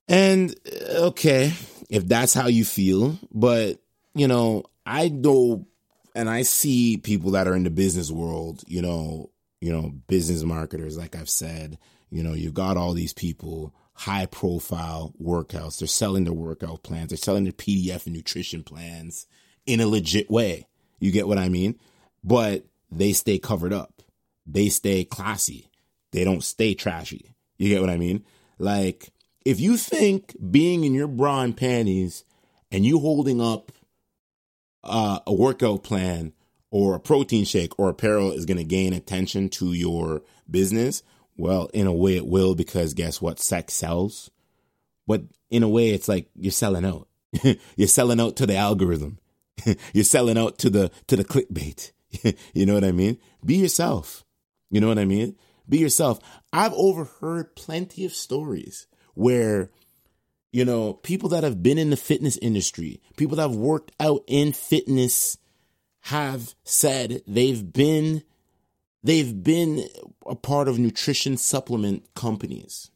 [0.08, 1.54] And uh, okay,
[1.88, 3.78] if that's how you feel, but
[4.14, 5.66] you know, I know
[6.14, 10.42] and I see people that are in the business world, you know, you know, business
[10.42, 11.78] marketers, like I've said,
[12.10, 15.78] you know, you've got all these people high profile workouts.
[15.78, 17.10] They're selling their workout plans.
[17.10, 19.26] They're selling their PDF and nutrition plans
[19.66, 20.66] in a legit way.
[20.98, 21.78] You get what I mean?
[22.22, 24.02] But they stay covered up.
[24.46, 25.68] They stay classy.
[26.12, 27.34] They don't stay trashy.
[27.58, 28.24] You get what I mean?
[28.58, 29.10] Like,
[29.44, 32.24] if you think being in your bra and panties
[32.70, 33.72] and you holding up
[34.82, 36.32] uh, a workout plan
[36.70, 41.02] or a protein shake or apparel is going to gain attention to your business,
[41.36, 43.38] well, in a way it will because guess what?
[43.38, 44.30] Sex sells.
[45.06, 47.08] But in a way it's like you're selling out.
[47.76, 49.18] you're selling out to the algorithm.
[49.92, 51.92] you're selling out to the to the clickbait.
[52.54, 53.18] you know what I mean?
[53.44, 54.24] Be yourself.
[54.70, 55.36] You know what I mean?
[55.68, 56.18] Be yourself.
[56.52, 59.70] I've overheard plenty of stories where
[60.54, 64.22] you know, people that have been in the fitness industry, people that have worked out
[64.28, 65.36] in fitness
[66.02, 68.22] have said they've been
[69.04, 69.86] they've been
[70.26, 72.90] a part of nutrition supplement companies,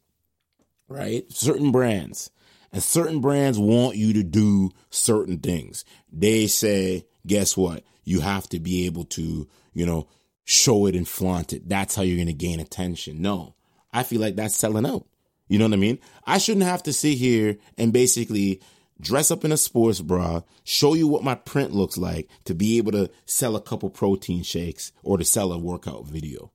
[0.89, 1.31] right?
[1.31, 2.31] Certain brands.
[2.71, 5.85] And certain brands want you to do certain things.
[6.11, 7.83] They say, guess what?
[8.03, 10.07] You have to be able to, you know,
[10.43, 11.69] show it and flaunt it.
[11.69, 13.21] That's how you're going to gain attention.
[13.21, 13.55] No,
[13.93, 15.05] I feel like that's selling out.
[15.47, 15.99] You know what I mean?
[16.25, 18.61] I shouldn't have to sit here and basically
[18.99, 22.77] dress up in a sports bra, show you what my print looks like to be
[22.77, 26.51] able to sell a couple protein shakes or to sell a workout video.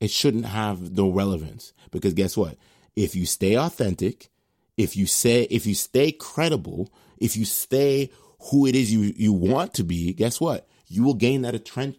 [0.00, 2.56] It shouldn't have no relevance because guess what?
[2.96, 4.28] If you stay authentic,
[4.76, 8.10] if you say if you stay credible, if you stay
[8.50, 10.68] who it is you you want to be, guess what?
[10.88, 11.54] You will gain that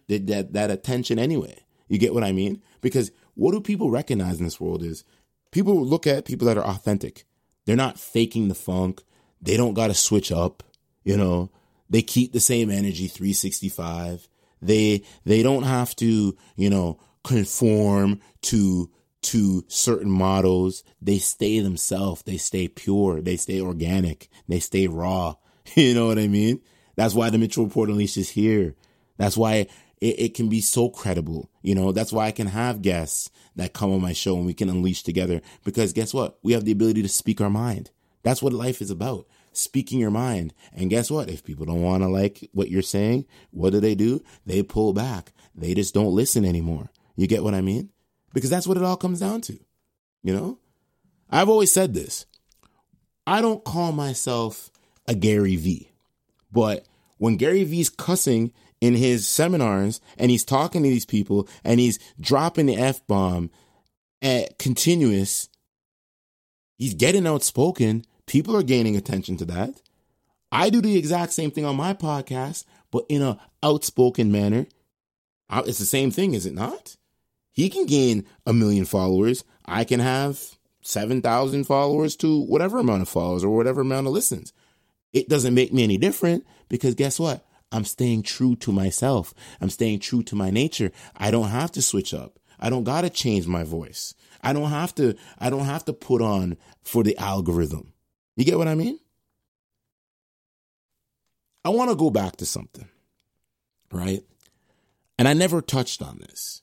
[0.08, 1.58] that, that attention anyway.
[1.88, 2.62] You get what I mean?
[2.80, 5.04] Because what do people recognize in this world is
[5.50, 7.24] people look at people that are authentic.
[7.64, 9.02] They're not faking the funk.
[9.46, 10.62] They don't got to switch up,
[11.04, 11.50] you know.
[11.88, 14.28] They keep the same energy 365.
[14.60, 18.90] They they don't have to, you know, conform to
[19.22, 20.82] to certain models.
[21.00, 22.22] They stay themselves.
[22.24, 23.20] They stay pure.
[23.20, 24.28] They stay organic.
[24.48, 25.36] They stay raw.
[25.74, 26.60] You know what I mean?
[26.94, 28.76] That's why the Mitchell Report Unleashed is here.
[29.16, 29.66] That's why
[30.00, 31.50] it, it can be so credible.
[31.60, 34.54] You know, that's why I can have guests that come on my show and we
[34.54, 36.38] can unleash together because guess what?
[36.44, 37.90] We have the ability to speak our mind.
[38.22, 39.26] That's what life is about.
[39.56, 40.52] Speaking your mind.
[40.74, 41.30] And guess what?
[41.30, 44.22] If people don't want to like what you're saying, what do they do?
[44.44, 45.32] They pull back.
[45.54, 46.90] They just don't listen anymore.
[47.16, 47.90] You get what I mean?
[48.34, 49.58] Because that's what it all comes down to.
[50.22, 50.58] You know?
[51.30, 52.26] I've always said this.
[53.26, 54.70] I don't call myself
[55.08, 55.90] a Gary Vee.
[56.52, 56.86] But
[57.18, 61.98] when Gary Vee's cussing in his seminars and he's talking to these people and he's
[62.20, 63.50] dropping the F bomb
[64.20, 65.48] at continuous,
[66.76, 68.04] he's getting outspoken.
[68.26, 69.80] People are gaining attention to that.
[70.50, 74.66] I do the exact same thing on my podcast, but in a outspoken manner.
[75.50, 76.96] It's the same thing, is it not?
[77.52, 79.44] He can gain a million followers.
[79.64, 80.40] I can have
[80.82, 84.52] 7,000 followers to whatever amount of followers or whatever amount of listens.
[85.12, 87.46] It doesn't make me any different because guess what?
[87.72, 89.34] I'm staying true to myself.
[89.60, 90.92] I'm staying true to my nature.
[91.16, 92.38] I don't have to switch up.
[92.58, 94.14] I don't got to change my voice.
[94.42, 97.92] I don't have to I don't have to put on for the algorithm.
[98.36, 98.98] You get what I mean?
[101.64, 102.88] I want to go back to something.
[103.90, 104.22] Right?
[105.18, 106.62] And I never touched on this.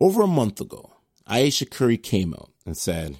[0.00, 0.92] Over a month ago,
[1.26, 3.16] Ayesha Curry came out and said,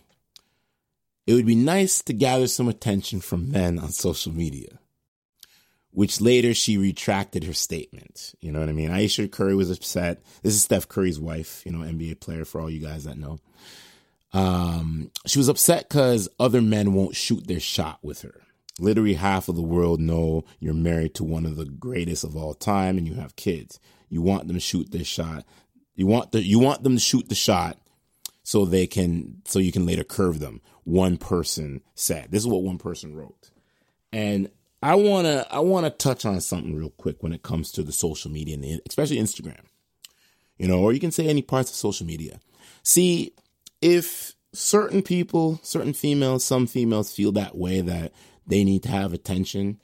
[1.27, 4.79] It would be nice to gather some attention from men on social media
[5.92, 8.35] which later she retracted her statement.
[8.40, 8.90] You know what I mean?
[8.90, 10.22] Ayesha Curry was upset.
[10.42, 13.38] This is Steph Curry's wife, you know, NBA player for all you guys that know.
[14.32, 18.40] Um, she was upset because other men won't shoot their shot with her.
[18.78, 22.54] Literally half of the world know you're married to one of the greatest of all
[22.54, 23.78] time and you have kids.
[24.08, 25.44] You want them to shoot their shot.
[25.94, 27.78] You want the you want them to shoot the shot
[28.42, 30.62] so they can so you can later curve them.
[30.84, 32.30] One person said.
[32.30, 33.50] This is what one person wrote.
[34.10, 34.50] And
[34.82, 38.30] I wanna I wanna touch on something real quick when it comes to the social
[38.30, 39.60] media and the, especially Instagram.
[40.56, 42.40] You know, or you can say any parts of social media.
[42.82, 43.34] See,
[43.82, 48.12] if certain people, certain females, some females feel that way that
[48.46, 49.80] they need to have attention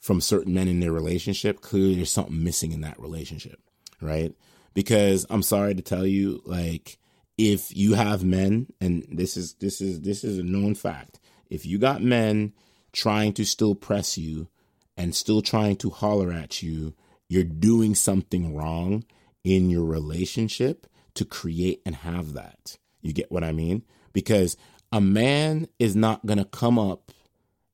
[0.00, 3.60] from certain men in their relationship, clearly there's something missing in that relationship,
[4.00, 4.32] right?
[4.72, 6.98] Because I'm sorry to tell you, like,
[7.36, 11.66] if you have men, and this is this is this is a known fact, if
[11.66, 12.52] you got men
[12.92, 14.48] trying to still press you
[14.96, 16.94] and still trying to holler at you,
[17.28, 19.04] you're doing something wrong
[19.42, 22.78] in your relationship to create and have that.
[23.02, 23.82] You get what I mean?
[24.12, 24.56] Because
[24.92, 27.10] a man is not going to come up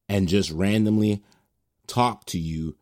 [0.09, 1.23] and just randomly
[1.87, 2.77] talk to you,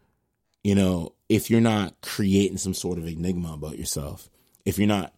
[0.62, 4.28] you know, if you're not creating some sort of enigma about yourself,
[4.64, 5.14] if you're not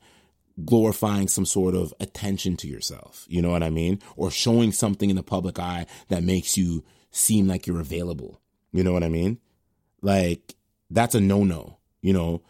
[0.65, 4.01] glorifying some sort of attention to yourself, you know what I mean?
[4.17, 8.41] Or showing something in the public eye that makes you seem like you're available.
[8.73, 9.39] You know what I mean?
[10.03, 10.55] Like
[10.91, 11.79] that's a no-no.
[12.01, 12.43] You know,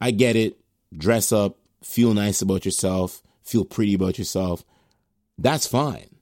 [0.00, 0.56] I get it.
[0.96, 4.64] Dress up, feel nice about yourself, feel pretty about yourself.
[5.38, 6.16] That's fine.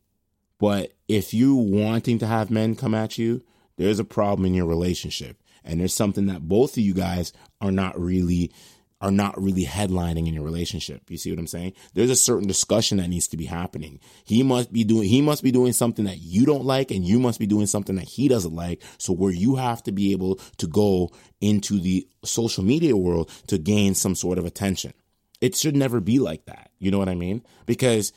[0.58, 3.42] But if you wanting to have men come at you,
[3.76, 5.40] there's a problem in your relationship.
[5.64, 8.52] And there's something that both of you guys are not really
[9.00, 11.08] are not really headlining in your relationship.
[11.08, 11.74] You see what I'm saying?
[11.94, 14.00] There's a certain discussion that needs to be happening.
[14.24, 17.20] He must be doing, he must be doing something that you don't like and you
[17.20, 18.82] must be doing something that he doesn't like.
[18.98, 23.58] So where you have to be able to go into the social media world to
[23.58, 24.92] gain some sort of attention.
[25.40, 26.70] It should never be like that.
[26.78, 27.44] You know what I mean?
[27.66, 28.12] Because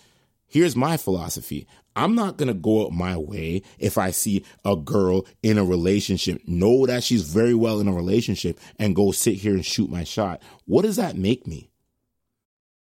[0.47, 1.67] here's my philosophy.
[1.95, 5.65] I'm not going to go out my way if I see a girl in a
[5.65, 9.89] relationship, know that she's very well in a relationship, and go sit here and shoot
[9.89, 10.41] my shot.
[10.65, 11.69] What does that make me?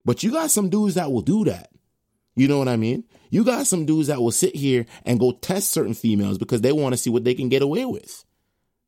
[0.05, 1.69] But you got some dudes that will do that.
[2.35, 3.03] You know what I mean?
[3.31, 6.71] You got some dudes that will sit here and go test certain females because they
[6.71, 8.23] want to see what they can get away with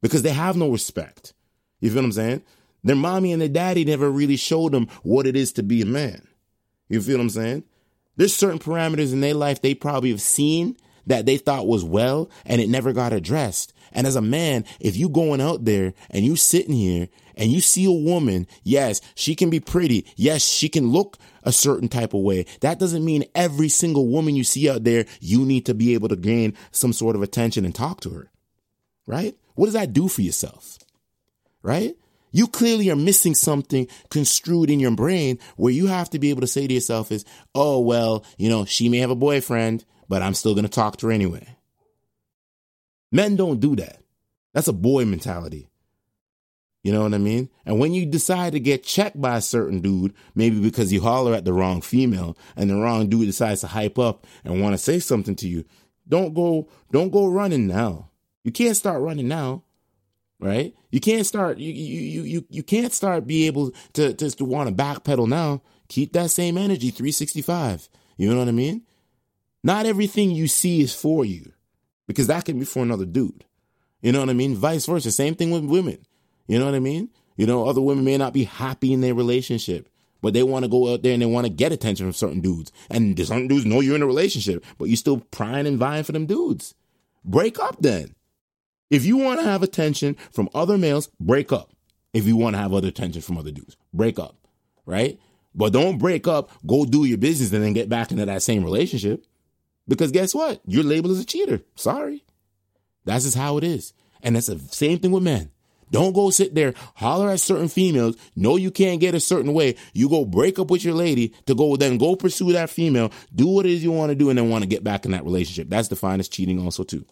[0.01, 1.33] because they have no respect.
[1.79, 2.43] You feel what I'm saying?
[2.83, 5.85] Their mommy and their daddy never really showed them what it is to be a
[5.85, 6.27] man.
[6.89, 7.63] You feel what I'm saying?
[8.17, 10.75] There's certain parameters in their life they probably have seen
[11.07, 13.73] that they thought was well and it never got addressed.
[13.91, 17.61] And as a man, if you going out there and you sitting here and you
[17.61, 20.05] see a woman, yes, she can be pretty.
[20.15, 22.45] Yes, she can look a certain type of way.
[22.61, 26.09] That doesn't mean every single woman you see out there, you need to be able
[26.09, 28.31] to gain some sort of attention and talk to her.
[29.07, 29.35] Right?
[29.55, 30.77] What does that do for yourself?
[31.63, 31.95] Right?
[32.31, 36.41] You clearly are missing something construed in your brain where you have to be able
[36.41, 40.21] to say to yourself is, oh, well, you know, she may have a boyfriend, but
[40.21, 41.57] I'm still going to talk to her anyway.
[43.11, 44.01] Men don't do that.
[44.53, 45.67] That's a boy mentality.
[46.83, 47.49] You know what I mean?
[47.65, 51.35] And when you decide to get checked by a certain dude, maybe because you holler
[51.35, 54.79] at the wrong female and the wrong dude decides to hype up and want to
[54.79, 55.63] say something to you,
[56.07, 58.09] don't go, don't go running now.
[58.43, 59.63] You can't start running now
[60.41, 60.73] right?
[60.91, 64.69] You can't start you you you you can't start be able to just to want
[64.69, 65.61] to backpedal now.
[65.87, 67.89] Keep that same energy 365.
[68.17, 68.83] You know what I mean?
[69.63, 71.53] Not everything you see is for you.
[72.07, 73.45] because that can be for another dude.
[74.01, 74.55] You know what I mean?
[74.55, 75.11] Vice versa.
[75.11, 75.99] Same thing with women.
[76.47, 77.09] You know what I mean?
[77.37, 79.87] You know, other women may not be happy in their relationship,
[80.21, 82.41] but they want to go out there and they want to get attention from certain
[82.41, 82.71] dudes.
[82.89, 86.11] And certain dudes know you're in a relationship, but you still prying and vying for
[86.11, 86.75] them dudes.
[87.23, 88.15] Break up then.
[88.91, 91.71] If you want to have attention from other males, break up.
[92.13, 94.35] If you want to have other attention from other dudes, break up.
[94.85, 95.17] Right?
[95.55, 98.63] But don't break up, go do your business, and then get back into that same
[98.63, 99.25] relationship.
[99.87, 100.61] Because guess what?
[100.65, 101.61] You're labeled as a cheater.
[101.75, 102.25] Sorry.
[103.05, 103.93] That's just how it is.
[104.21, 105.51] And that's the same thing with men.
[105.89, 109.75] Don't go sit there, holler at certain females, know you can't get a certain way.
[109.93, 113.47] You go break up with your lady to go then go pursue that female, do
[113.47, 115.25] what it is you want to do, and then want to get back in that
[115.25, 115.67] relationship.
[115.69, 117.05] That's defined as cheating also too.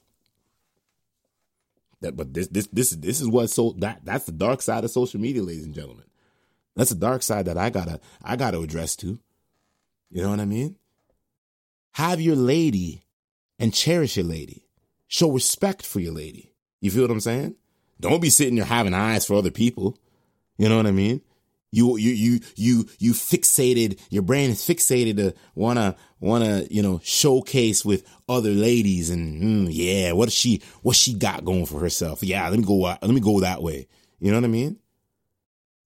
[2.02, 4.92] That but this this this this is what so that that's the dark side of
[4.92, 6.06] social media, ladies and gentlemen.
[6.76, 9.20] That's the dark side that I gotta I gotta address to.
[10.10, 10.78] You know what I mean?
[11.94, 13.04] Have your lady
[13.58, 14.66] and cherish your lady.
[15.08, 16.54] Show respect for your lady.
[16.82, 17.56] You feel what I'm saying?
[18.00, 19.98] Don't be sitting there having eyes for other people.
[20.58, 21.22] You know what I mean?
[21.72, 24.00] You you you you you fixated.
[24.10, 29.70] Your brain is fixated to wanna wanna you know showcase with other ladies and mm,
[29.72, 32.24] yeah, what she what she got going for herself?
[32.24, 33.88] Yeah, let me go let me go that way.
[34.20, 34.78] You know what I mean?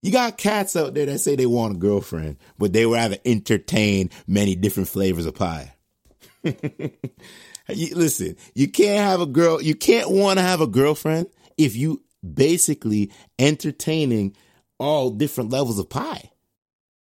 [0.02, 4.10] You got cats out there that say they want a girlfriend, but they rather entertain
[4.26, 5.74] many different flavors of pie.
[6.42, 11.74] you, listen, you can't have a girl, you can't want to have a girlfriend if
[11.74, 14.36] you basically entertaining
[14.78, 16.30] all different levels of pie.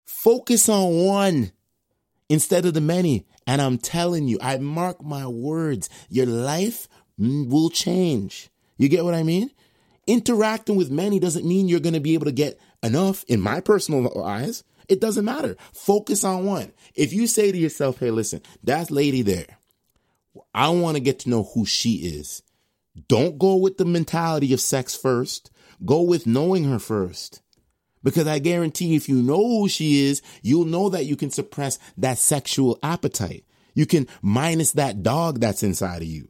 [0.06, 1.52] Focus on one
[2.30, 3.26] instead of the many.
[3.46, 6.88] And I'm telling you, I mark my words, your life
[7.18, 8.50] will change.
[8.78, 9.52] You get what I mean?
[10.08, 13.60] Interacting with many doesn't mean you're going to be able to get enough in my
[13.60, 14.64] personal eyes.
[14.90, 15.56] It doesn't matter.
[15.74, 16.74] Focus on one.
[16.96, 19.58] If you say to yourself, hey, listen, that lady there,
[20.54, 22.44] I want to get to know who she is.
[23.08, 25.52] Don't go with the mentality of sex first.
[25.86, 27.42] Go with knowing her first.
[28.04, 31.80] Because I guarantee if you know who she is, you'll know that you can suppress
[31.98, 33.46] that sexual appetite.
[33.74, 36.30] You can minus that dog that's inside of you.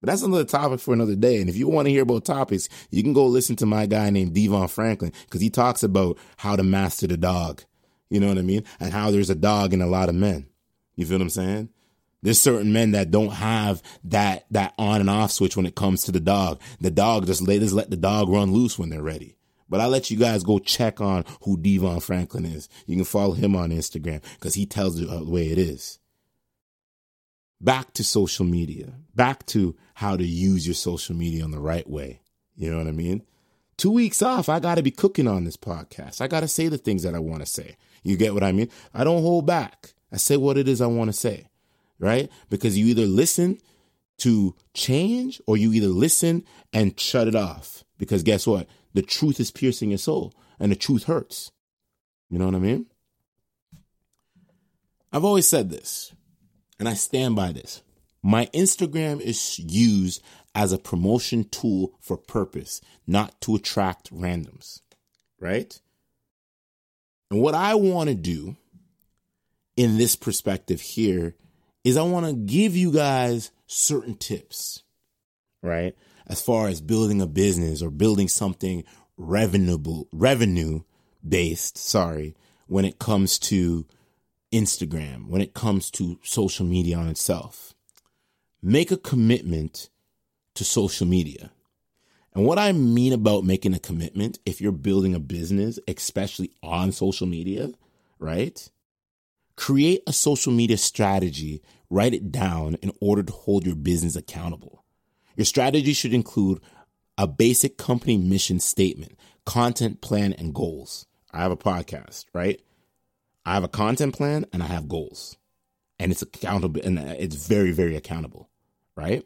[0.00, 1.40] But that's another topic for another day.
[1.40, 4.10] And if you want to hear about topics, you can go listen to my guy
[4.10, 7.62] named Devon Franklin because he talks about how to master the dog.
[8.10, 8.64] You know what I mean?
[8.78, 10.46] And how there's a dog in a lot of men.
[10.96, 11.68] You feel what I'm saying?
[12.22, 16.02] There's certain men that don't have that that on and off switch when it comes
[16.04, 16.60] to the dog.
[16.80, 19.35] The dog just let, just let the dog run loose when they're ready.
[19.68, 22.68] But I let you guys go check on who Devon Franklin is.
[22.86, 25.98] You can follow him on Instagram because he tells you uh, the way it is.
[27.60, 28.92] Back to social media.
[29.14, 32.20] Back to how to use your social media in the right way.
[32.54, 33.22] You know what I mean?
[33.76, 36.20] Two weeks off, I got to be cooking on this podcast.
[36.20, 37.76] I got to say the things that I want to say.
[38.02, 38.70] You get what I mean?
[38.94, 39.94] I don't hold back.
[40.12, 41.48] I say what it is I want to say,
[41.98, 42.30] right?
[42.48, 43.58] Because you either listen
[44.18, 47.84] to change or you either listen and shut it off.
[47.98, 48.68] Because guess what?
[48.96, 51.52] The truth is piercing your soul and the truth hurts.
[52.30, 52.86] You know what I mean?
[55.12, 56.14] I've always said this
[56.78, 57.82] and I stand by this.
[58.22, 60.22] My Instagram is used
[60.54, 64.80] as a promotion tool for purpose, not to attract randoms,
[65.40, 65.78] right?
[67.30, 68.56] And what I want to do
[69.76, 71.36] in this perspective here
[71.84, 74.84] is I want to give you guys certain tips,
[75.62, 75.94] right?
[76.26, 78.84] As far as building a business or building something
[79.16, 80.80] revenue revenue
[81.26, 83.86] based, sorry, when it comes to
[84.52, 87.74] Instagram, when it comes to social media on itself.
[88.62, 89.90] Make a commitment
[90.54, 91.52] to social media.
[92.34, 96.92] And what I mean about making a commitment, if you're building a business, especially on
[96.92, 97.70] social media,
[98.18, 98.68] right?
[99.56, 104.84] Create a social media strategy, write it down in order to hold your business accountable.
[105.36, 106.60] Your strategy should include
[107.18, 111.06] a basic company mission statement, content plan, and goals.
[111.30, 112.60] I have a podcast, right?
[113.44, 115.36] I have a content plan and I have goals.
[115.98, 118.50] And it's accountable and it's very, very accountable,
[118.96, 119.24] right?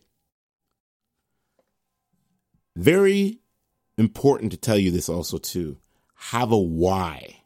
[2.77, 3.41] Very
[3.99, 5.79] important to tell you this also too.
[6.15, 7.43] Have a why.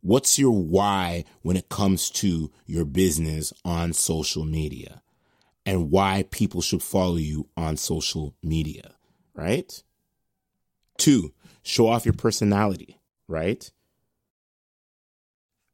[0.00, 5.02] What's your why when it comes to your business on social media?
[5.68, 8.94] And why people should follow you on social media,
[9.34, 9.82] right?
[10.96, 12.98] Two, show off your personality,
[13.28, 13.70] right?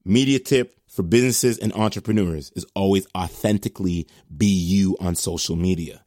[0.05, 6.05] Media tip for businesses and entrepreneurs is always authentically be you on social media.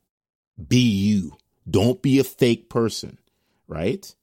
[0.68, 1.38] Be you.
[1.70, 3.18] Don't be a fake person,
[3.70, 4.14] right?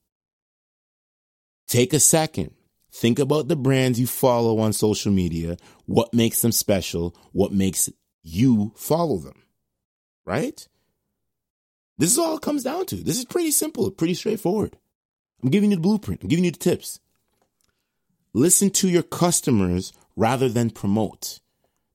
[1.67, 2.51] Take a second.
[2.91, 5.57] Think about the brands you follow on social media,
[5.87, 7.89] what makes them special, what makes
[8.21, 9.41] you follow them
[10.25, 10.67] right?
[11.97, 12.97] This is all it comes down to.
[12.97, 14.77] This is pretty simple, pretty straightforward.
[15.43, 16.99] I'm giving you the blueprint, I'm giving you the tips.
[18.33, 21.39] Listen to your customers rather than promote.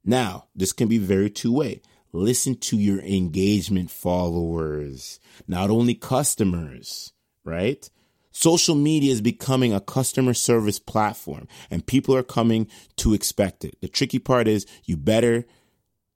[0.05, 1.83] Now, this can be very two way.
[2.13, 7.13] Listen to your engagement followers, not only customers,
[7.45, 7.89] right?
[8.33, 13.77] Social media is becoming a customer service platform and people are coming to expect it.
[13.81, 15.45] The tricky part is you better,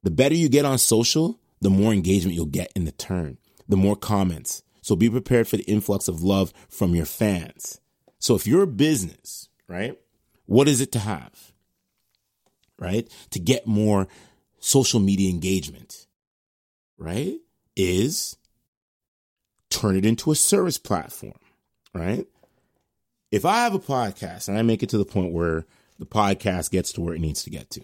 [0.03, 3.39] the better you get on social, the more engagement you'll get in the turn,
[3.69, 4.63] the more comments.
[4.83, 7.81] So be prepared for the influx of love from your fans.
[8.19, 9.99] So if you're a business, right,
[10.47, 11.53] what is it to have?
[12.79, 13.09] Right?
[13.31, 14.09] To get more
[14.61, 16.07] social media engagement,
[16.99, 17.39] right?
[17.77, 18.37] Is
[19.71, 21.39] turn it into a service platform,
[21.93, 22.27] right?
[23.31, 25.67] If I have a podcast and I make it to the point where
[25.99, 27.83] the podcast gets to where it needs to get to,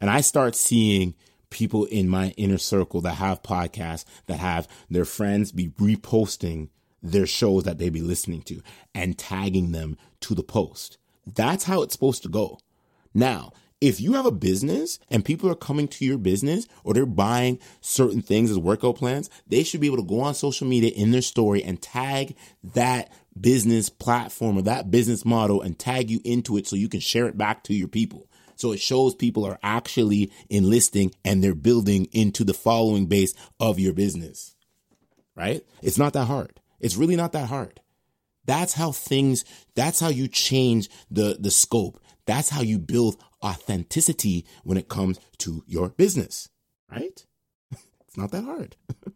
[0.00, 1.14] and I start seeing
[1.52, 6.68] people in my inner circle that have podcasts that have their friends be reposting
[7.02, 8.62] their shows that they be listening to
[8.94, 10.98] and tagging them to the post.
[11.26, 12.58] That's how it's supposed to go.
[13.14, 17.04] Now, if you have a business and people are coming to your business or they're
[17.04, 20.90] buying certain things as workout plans, they should be able to go on social media
[20.90, 26.20] in their story and tag that business platform or that business model and tag you
[26.24, 28.28] into it so you can share it back to your people.
[28.62, 33.80] So it shows people are actually enlisting and they're building into the following base of
[33.80, 34.54] your business.
[35.34, 35.66] Right?
[35.82, 36.60] It's not that hard.
[36.78, 37.80] It's really not that hard.
[38.44, 39.44] That's how things,
[39.74, 42.00] that's how you change the, the scope.
[42.24, 46.48] That's how you build authenticity when it comes to your business,
[46.88, 47.26] right?
[47.72, 48.76] it's not that hard.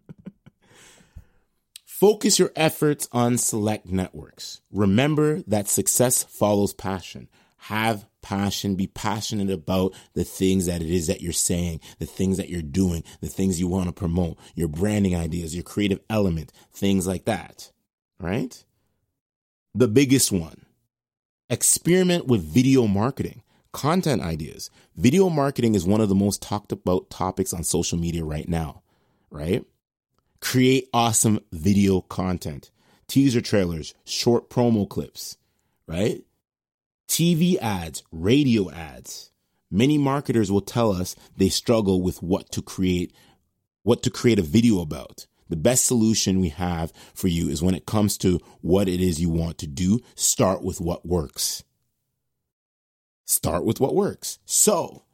[1.84, 4.61] Focus your efforts on select networks.
[4.72, 7.28] Remember that success follows passion.
[7.59, 12.39] Have passion, be passionate about the things that it is that you're saying, the things
[12.39, 16.51] that you're doing, the things you want to promote, your branding ideas, your creative element,
[16.72, 17.70] things like that.
[18.18, 18.64] Right?
[19.77, 20.66] The biggest one
[21.49, 24.70] experiment with video marketing, content ideas.
[24.97, 28.83] Video marketing is one of the most talked about topics on social media right now,
[29.31, 29.64] right?
[30.41, 32.72] Create awesome video content,
[33.07, 35.37] teaser trailers, short promo clips,
[35.87, 36.24] right?
[37.17, 39.31] TV ads, radio ads.
[39.71, 43.11] Many marketers will tell us they struggle with what to create,
[43.85, 45.27] what to create a video about.
[45.49, 49.19] The best solution we have for you is when it comes to what it is
[49.19, 51.64] you want to do, start with what works.
[53.25, 54.39] Start with what works.
[54.45, 55.05] So,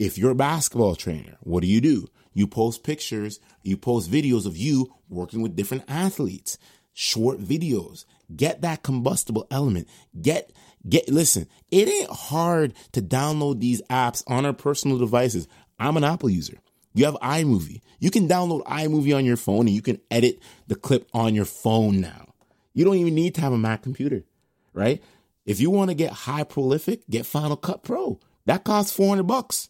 [0.00, 2.08] if you're a basketball trainer, what do you do?
[2.34, 6.58] You post pictures, you post videos of you working with different athletes,
[6.92, 8.04] short videos.
[8.34, 9.86] Get that combustible element.
[10.20, 10.50] Get
[10.88, 15.48] Get listen, it ain't hard to download these apps on our personal devices.
[15.78, 16.58] I'm an Apple user.
[16.94, 17.80] You have iMovie.
[17.98, 21.44] You can download iMovie on your phone and you can edit the clip on your
[21.44, 22.32] phone now.
[22.72, 24.24] You don't even need to have a Mac computer,
[24.72, 25.02] right?
[25.44, 28.20] If you want to get high prolific, get Final Cut Pro.
[28.46, 29.68] That costs 400 bucks.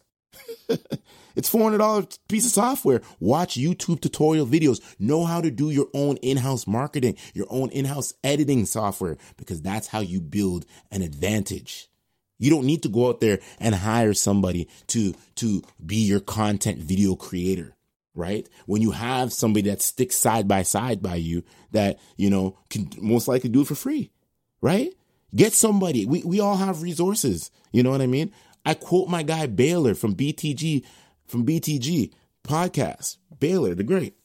[1.35, 3.01] It's $400 piece of software.
[3.19, 4.81] Watch YouTube tutorial videos.
[4.99, 9.87] Know how to do your own in-house marketing, your own in-house editing software, because that's
[9.87, 11.89] how you build an advantage.
[12.39, 16.79] You don't need to go out there and hire somebody to, to be your content
[16.79, 17.75] video creator,
[18.13, 18.47] right?
[18.65, 22.89] When you have somebody that sticks side by side by you that, you know, can
[23.01, 24.11] most likely do it for free,
[24.61, 24.93] right?
[25.35, 26.05] Get somebody.
[26.05, 27.51] We, we all have resources.
[27.71, 28.31] You know what I mean?
[28.67, 30.83] I quote my guy Baylor from BTG,
[31.25, 32.11] from BTG
[32.43, 33.15] podcast.
[33.39, 34.17] Baylor, the great.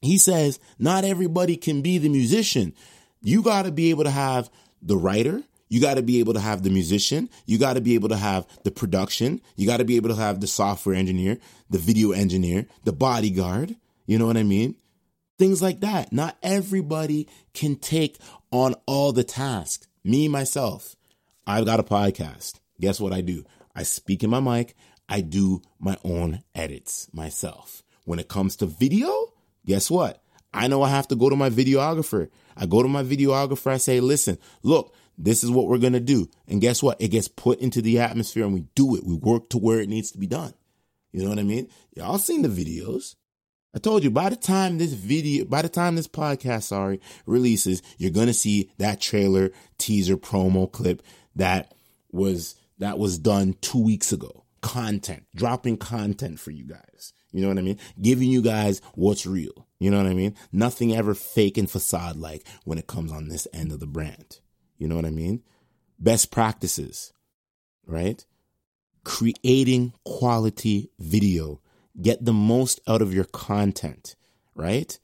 [0.00, 2.72] He says, not everybody can be the musician.
[3.20, 4.48] You got to be able to have
[4.80, 5.42] the writer.
[5.68, 7.30] You got to be able to have the musician.
[7.46, 9.40] You got to be able to have the production.
[9.56, 11.38] You got to be able to have the software engineer,
[11.68, 13.74] the video engineer, the bodyguard.
[14.06, 14.76] You know what I mean?
[15.36, 16.12] Things like that.
[16.12, 18.18] Not everybody can take
[18.52, 19.88] on all the tasks.
[20.04, 20.94] Me, myself,
[21.44, 23.44] I've got a podcast guess what I do?
[23.74, 24.74] I speak in my mic.
[25.08, 27.82] I do my own edits myself.
[28.04, 29.32] When it comes to video,
[29.66, 30.22] guess what?
[30.52, 32.30] I know I have to go to my videographer.
[32.56, 33.70] I go to my videographer.
[33.70, 36.28] I say, listen, look, this is what we're going to do.
[36.46, 37.00] And guess what?
[37.00, 39.04] It gets put into the atmosphere and we do it.
[39.04, 40.54] We work to where it needs to be done.
[41.12, 41.68] You know what I mean?
[41.94, 43.16] Y'all seen the videos.
[43.74, 47.82] I told you by the time this video, by the time this podcast, sorry, releases,
[47.98, 51.02] you're going to see that trailer, teaser, promo clip
[51.36, 51.74] that
[52.10, 54.44] was that was done two weeks ago.
[54.60, 57.12] Content, dropping content for you guys.
[57.32, 57.78] You know what I mean?
[58.00, 59.66] Giving you guys what's real.
[59.78, 60.34] You know what I mean?
[60.50, 64.40] Nothing ever fake and facade like when it comes on this end of the brand.
[64.76, 65.42] You know what I mean?
[65.98, 67.12] Best practices,
[67.86, 68.24] right?
[69.04, 71.60] Creating quality video.
[72.00, 74.16] Get the most out of your content,
[74.54, 74.98] right?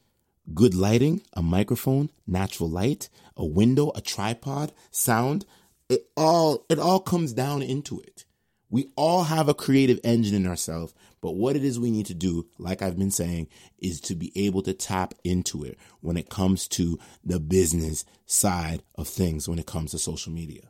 [0.53, 5.47] good lighting, a microphone, natural light, a window, a tripod, sound,
[5.95, 8.25] it all it all comes down into it.
[8.71, 12.15] We all have a creative engine in ourselves, but what it is we need to
[12.15, 13.47] do, like I've been saying,
[13.79, 18.83] is to be able to tap into it when it comes to the business side
[18.97, 20.63] of things, when it comes to social media,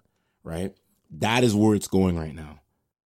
[0.43, 0.75] right?
[1.11, 2.61] That is where it's going right now,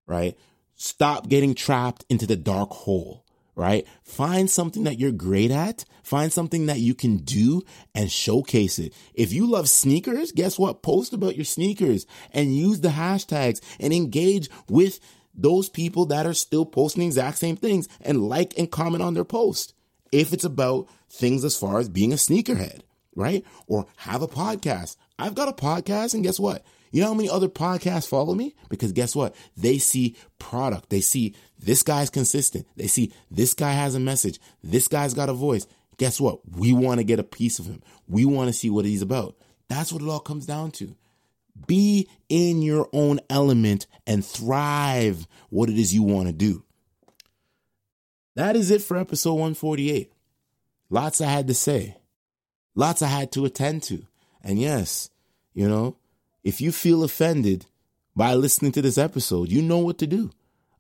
[0.07, 0.37] right?
[0.75, 3.25] Stop getting trapped into the dark hole
[3.59, 3.89] right?
[4.05, 5.85] Find something that you're great at.
[6.05, 8.95] Find something that you can do and showcase it.
[9.15, 10.81] If you love sneakers, guess what?
[10.81, 15.01] Post about your sneakers and use the hashtags and engage with
[15.35, 19.15] those people that are still posting the exact same things and like and comment on
[19.15, 19.75] their post.
[20.13, 22.83] If it's about things as far as being a sneakerhead,
[23.17, 23.45] right?
[23.67, 24.97] Or have a podcast.
[25.19, 26.65] I've got a podcast and guess what?
[26.91, 28.55] You know how many other podcasts follow me?
[28.69, 29.35] Because guess what?
[29.57, 30.91] They see product.
[30.91, 32.67] They see this guy's consistent.
[32.77, 34.41] They see this guy has a message.
[34.63, 35.67] This guy's got a voice.
[35.99, 36.41] Guess what?
[36.51, 37.83] We want to get a piece of him.
[38.07, 39.37] We want to see what he's about.
[39.69, 40.97] That's what it all comes down to.
[41.67, 46.65] Be in your own element and thrive what it is you want to do.
[48.37, 50.13] That is it for episode 148.
[50.91, 51.97] Lots I had to say,
[52.75, 54.07] lots I had to attend to.
[54.43, 55.11] And yes,
[55.53, 55.97] you know,
[56.49, 57.67] if you feel offended
[58.17, 60.31] by listening to this episode, you know what to do.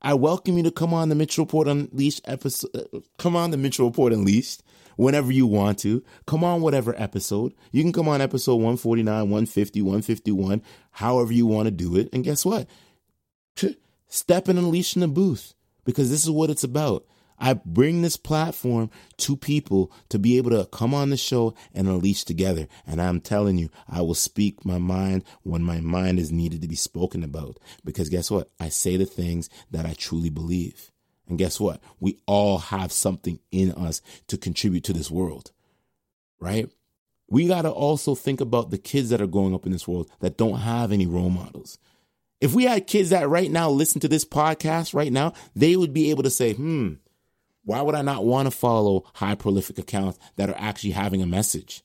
[0.00, 2.70] I welcome you to come on the Mitchell Report Unleashed episode.
[2.74, 4.62] Uh, come on the Mitchell Report Unleashed
[4.96, 6.02] whenever you want to.
[6.26, 7.52] Come on whatever episode.
[7.70, 12.08] You can come on episode 149, 150, 151, however you want to do it.
[12.14, 12.66] And guess what?
[14.06, 15.52] Step and unleash in the booth
[15.84, 17.04] because this is what it's about.
[17.40, 21.88] I bring this platform to people to be able to come on the show and
[21.88, 22.66] unleash together.
[22.86, 26.68] And I'm telling you, I will speak my mind when my mind is needed to
[26.68, 27.58] be spoken about.
[27.84, 28.50] Because guess what?
[28.58, 30.90] I say the things that I truly believe.
[31.28, 31.80] And guess what?
[32.00, 35.52] We all have something in us to contribute to this world,
[36.40, 36.70] right?
[37.30, 40.10] We got to also think about the kids that are growing up in this world
[40.20, 41.78] that don't have any role models.
[42.40, 45.92] If we had kids that right now listen to this podcast right now, they would
[45.92, 46.94] be able to say, hmm,
[47.68, 51.26] why would I not want to follow high prolific accounts that are actually having a
[51.26, 51.84] message?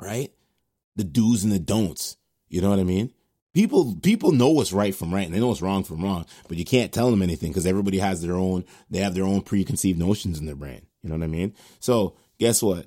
[0.00, 0.32] Right?
[0.96, 2.16] The do's and the don'ts.
[2.48, 3.12] You know what I mean?
[3.52, 6.56] People people know what's right from right and they know what's wrong from wrong, but
[6.56, 9.98] you can't tell them anything because everybody has their own they have their own preconceived
[9.98, 10.86] notions in their brain.
[11.02, 11.52] You know what I mean?
[11.78, 12.86] So guess what?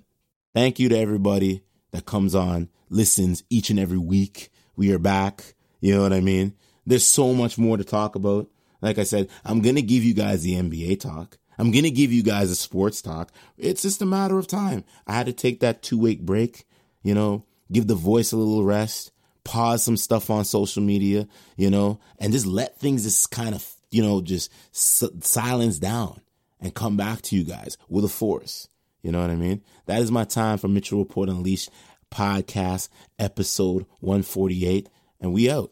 [0.55, 1.61] Thank you to everybody
[1.91, 4.49] that comes on, listens each and every week.
[4.75, 5.53] We are back.
[5.79, 6.55] You know what I mean?
[6.87, 8.49] There's so much more to talk about.
[8.81, 11.37] Like I said, I'm gonna give you guys the NBA talk.
[11.57, 13.31] I'm going to give you guys a sports talk.
[13.57, 14.83] It's just a matter of time.
[15.05, 16.65] I had to take that two week break,
[17.03, 19.11] you know, give the voice a little rest,
[19.43, 23.67] pause some stuff on social media, you know, and just let things just kind of,
[23.91, 26.21] you know, just silence down
[26.59, 28.67] and come back to you guys with a force.
[29.01, 29.61] You know what I mean?
[29.85, 31.69] That is my time for Mitchell Report Unleashed
[32.11, 32.89] podcast
[33.19, 34.89] episode 148
[35.21, 35.71] and we out.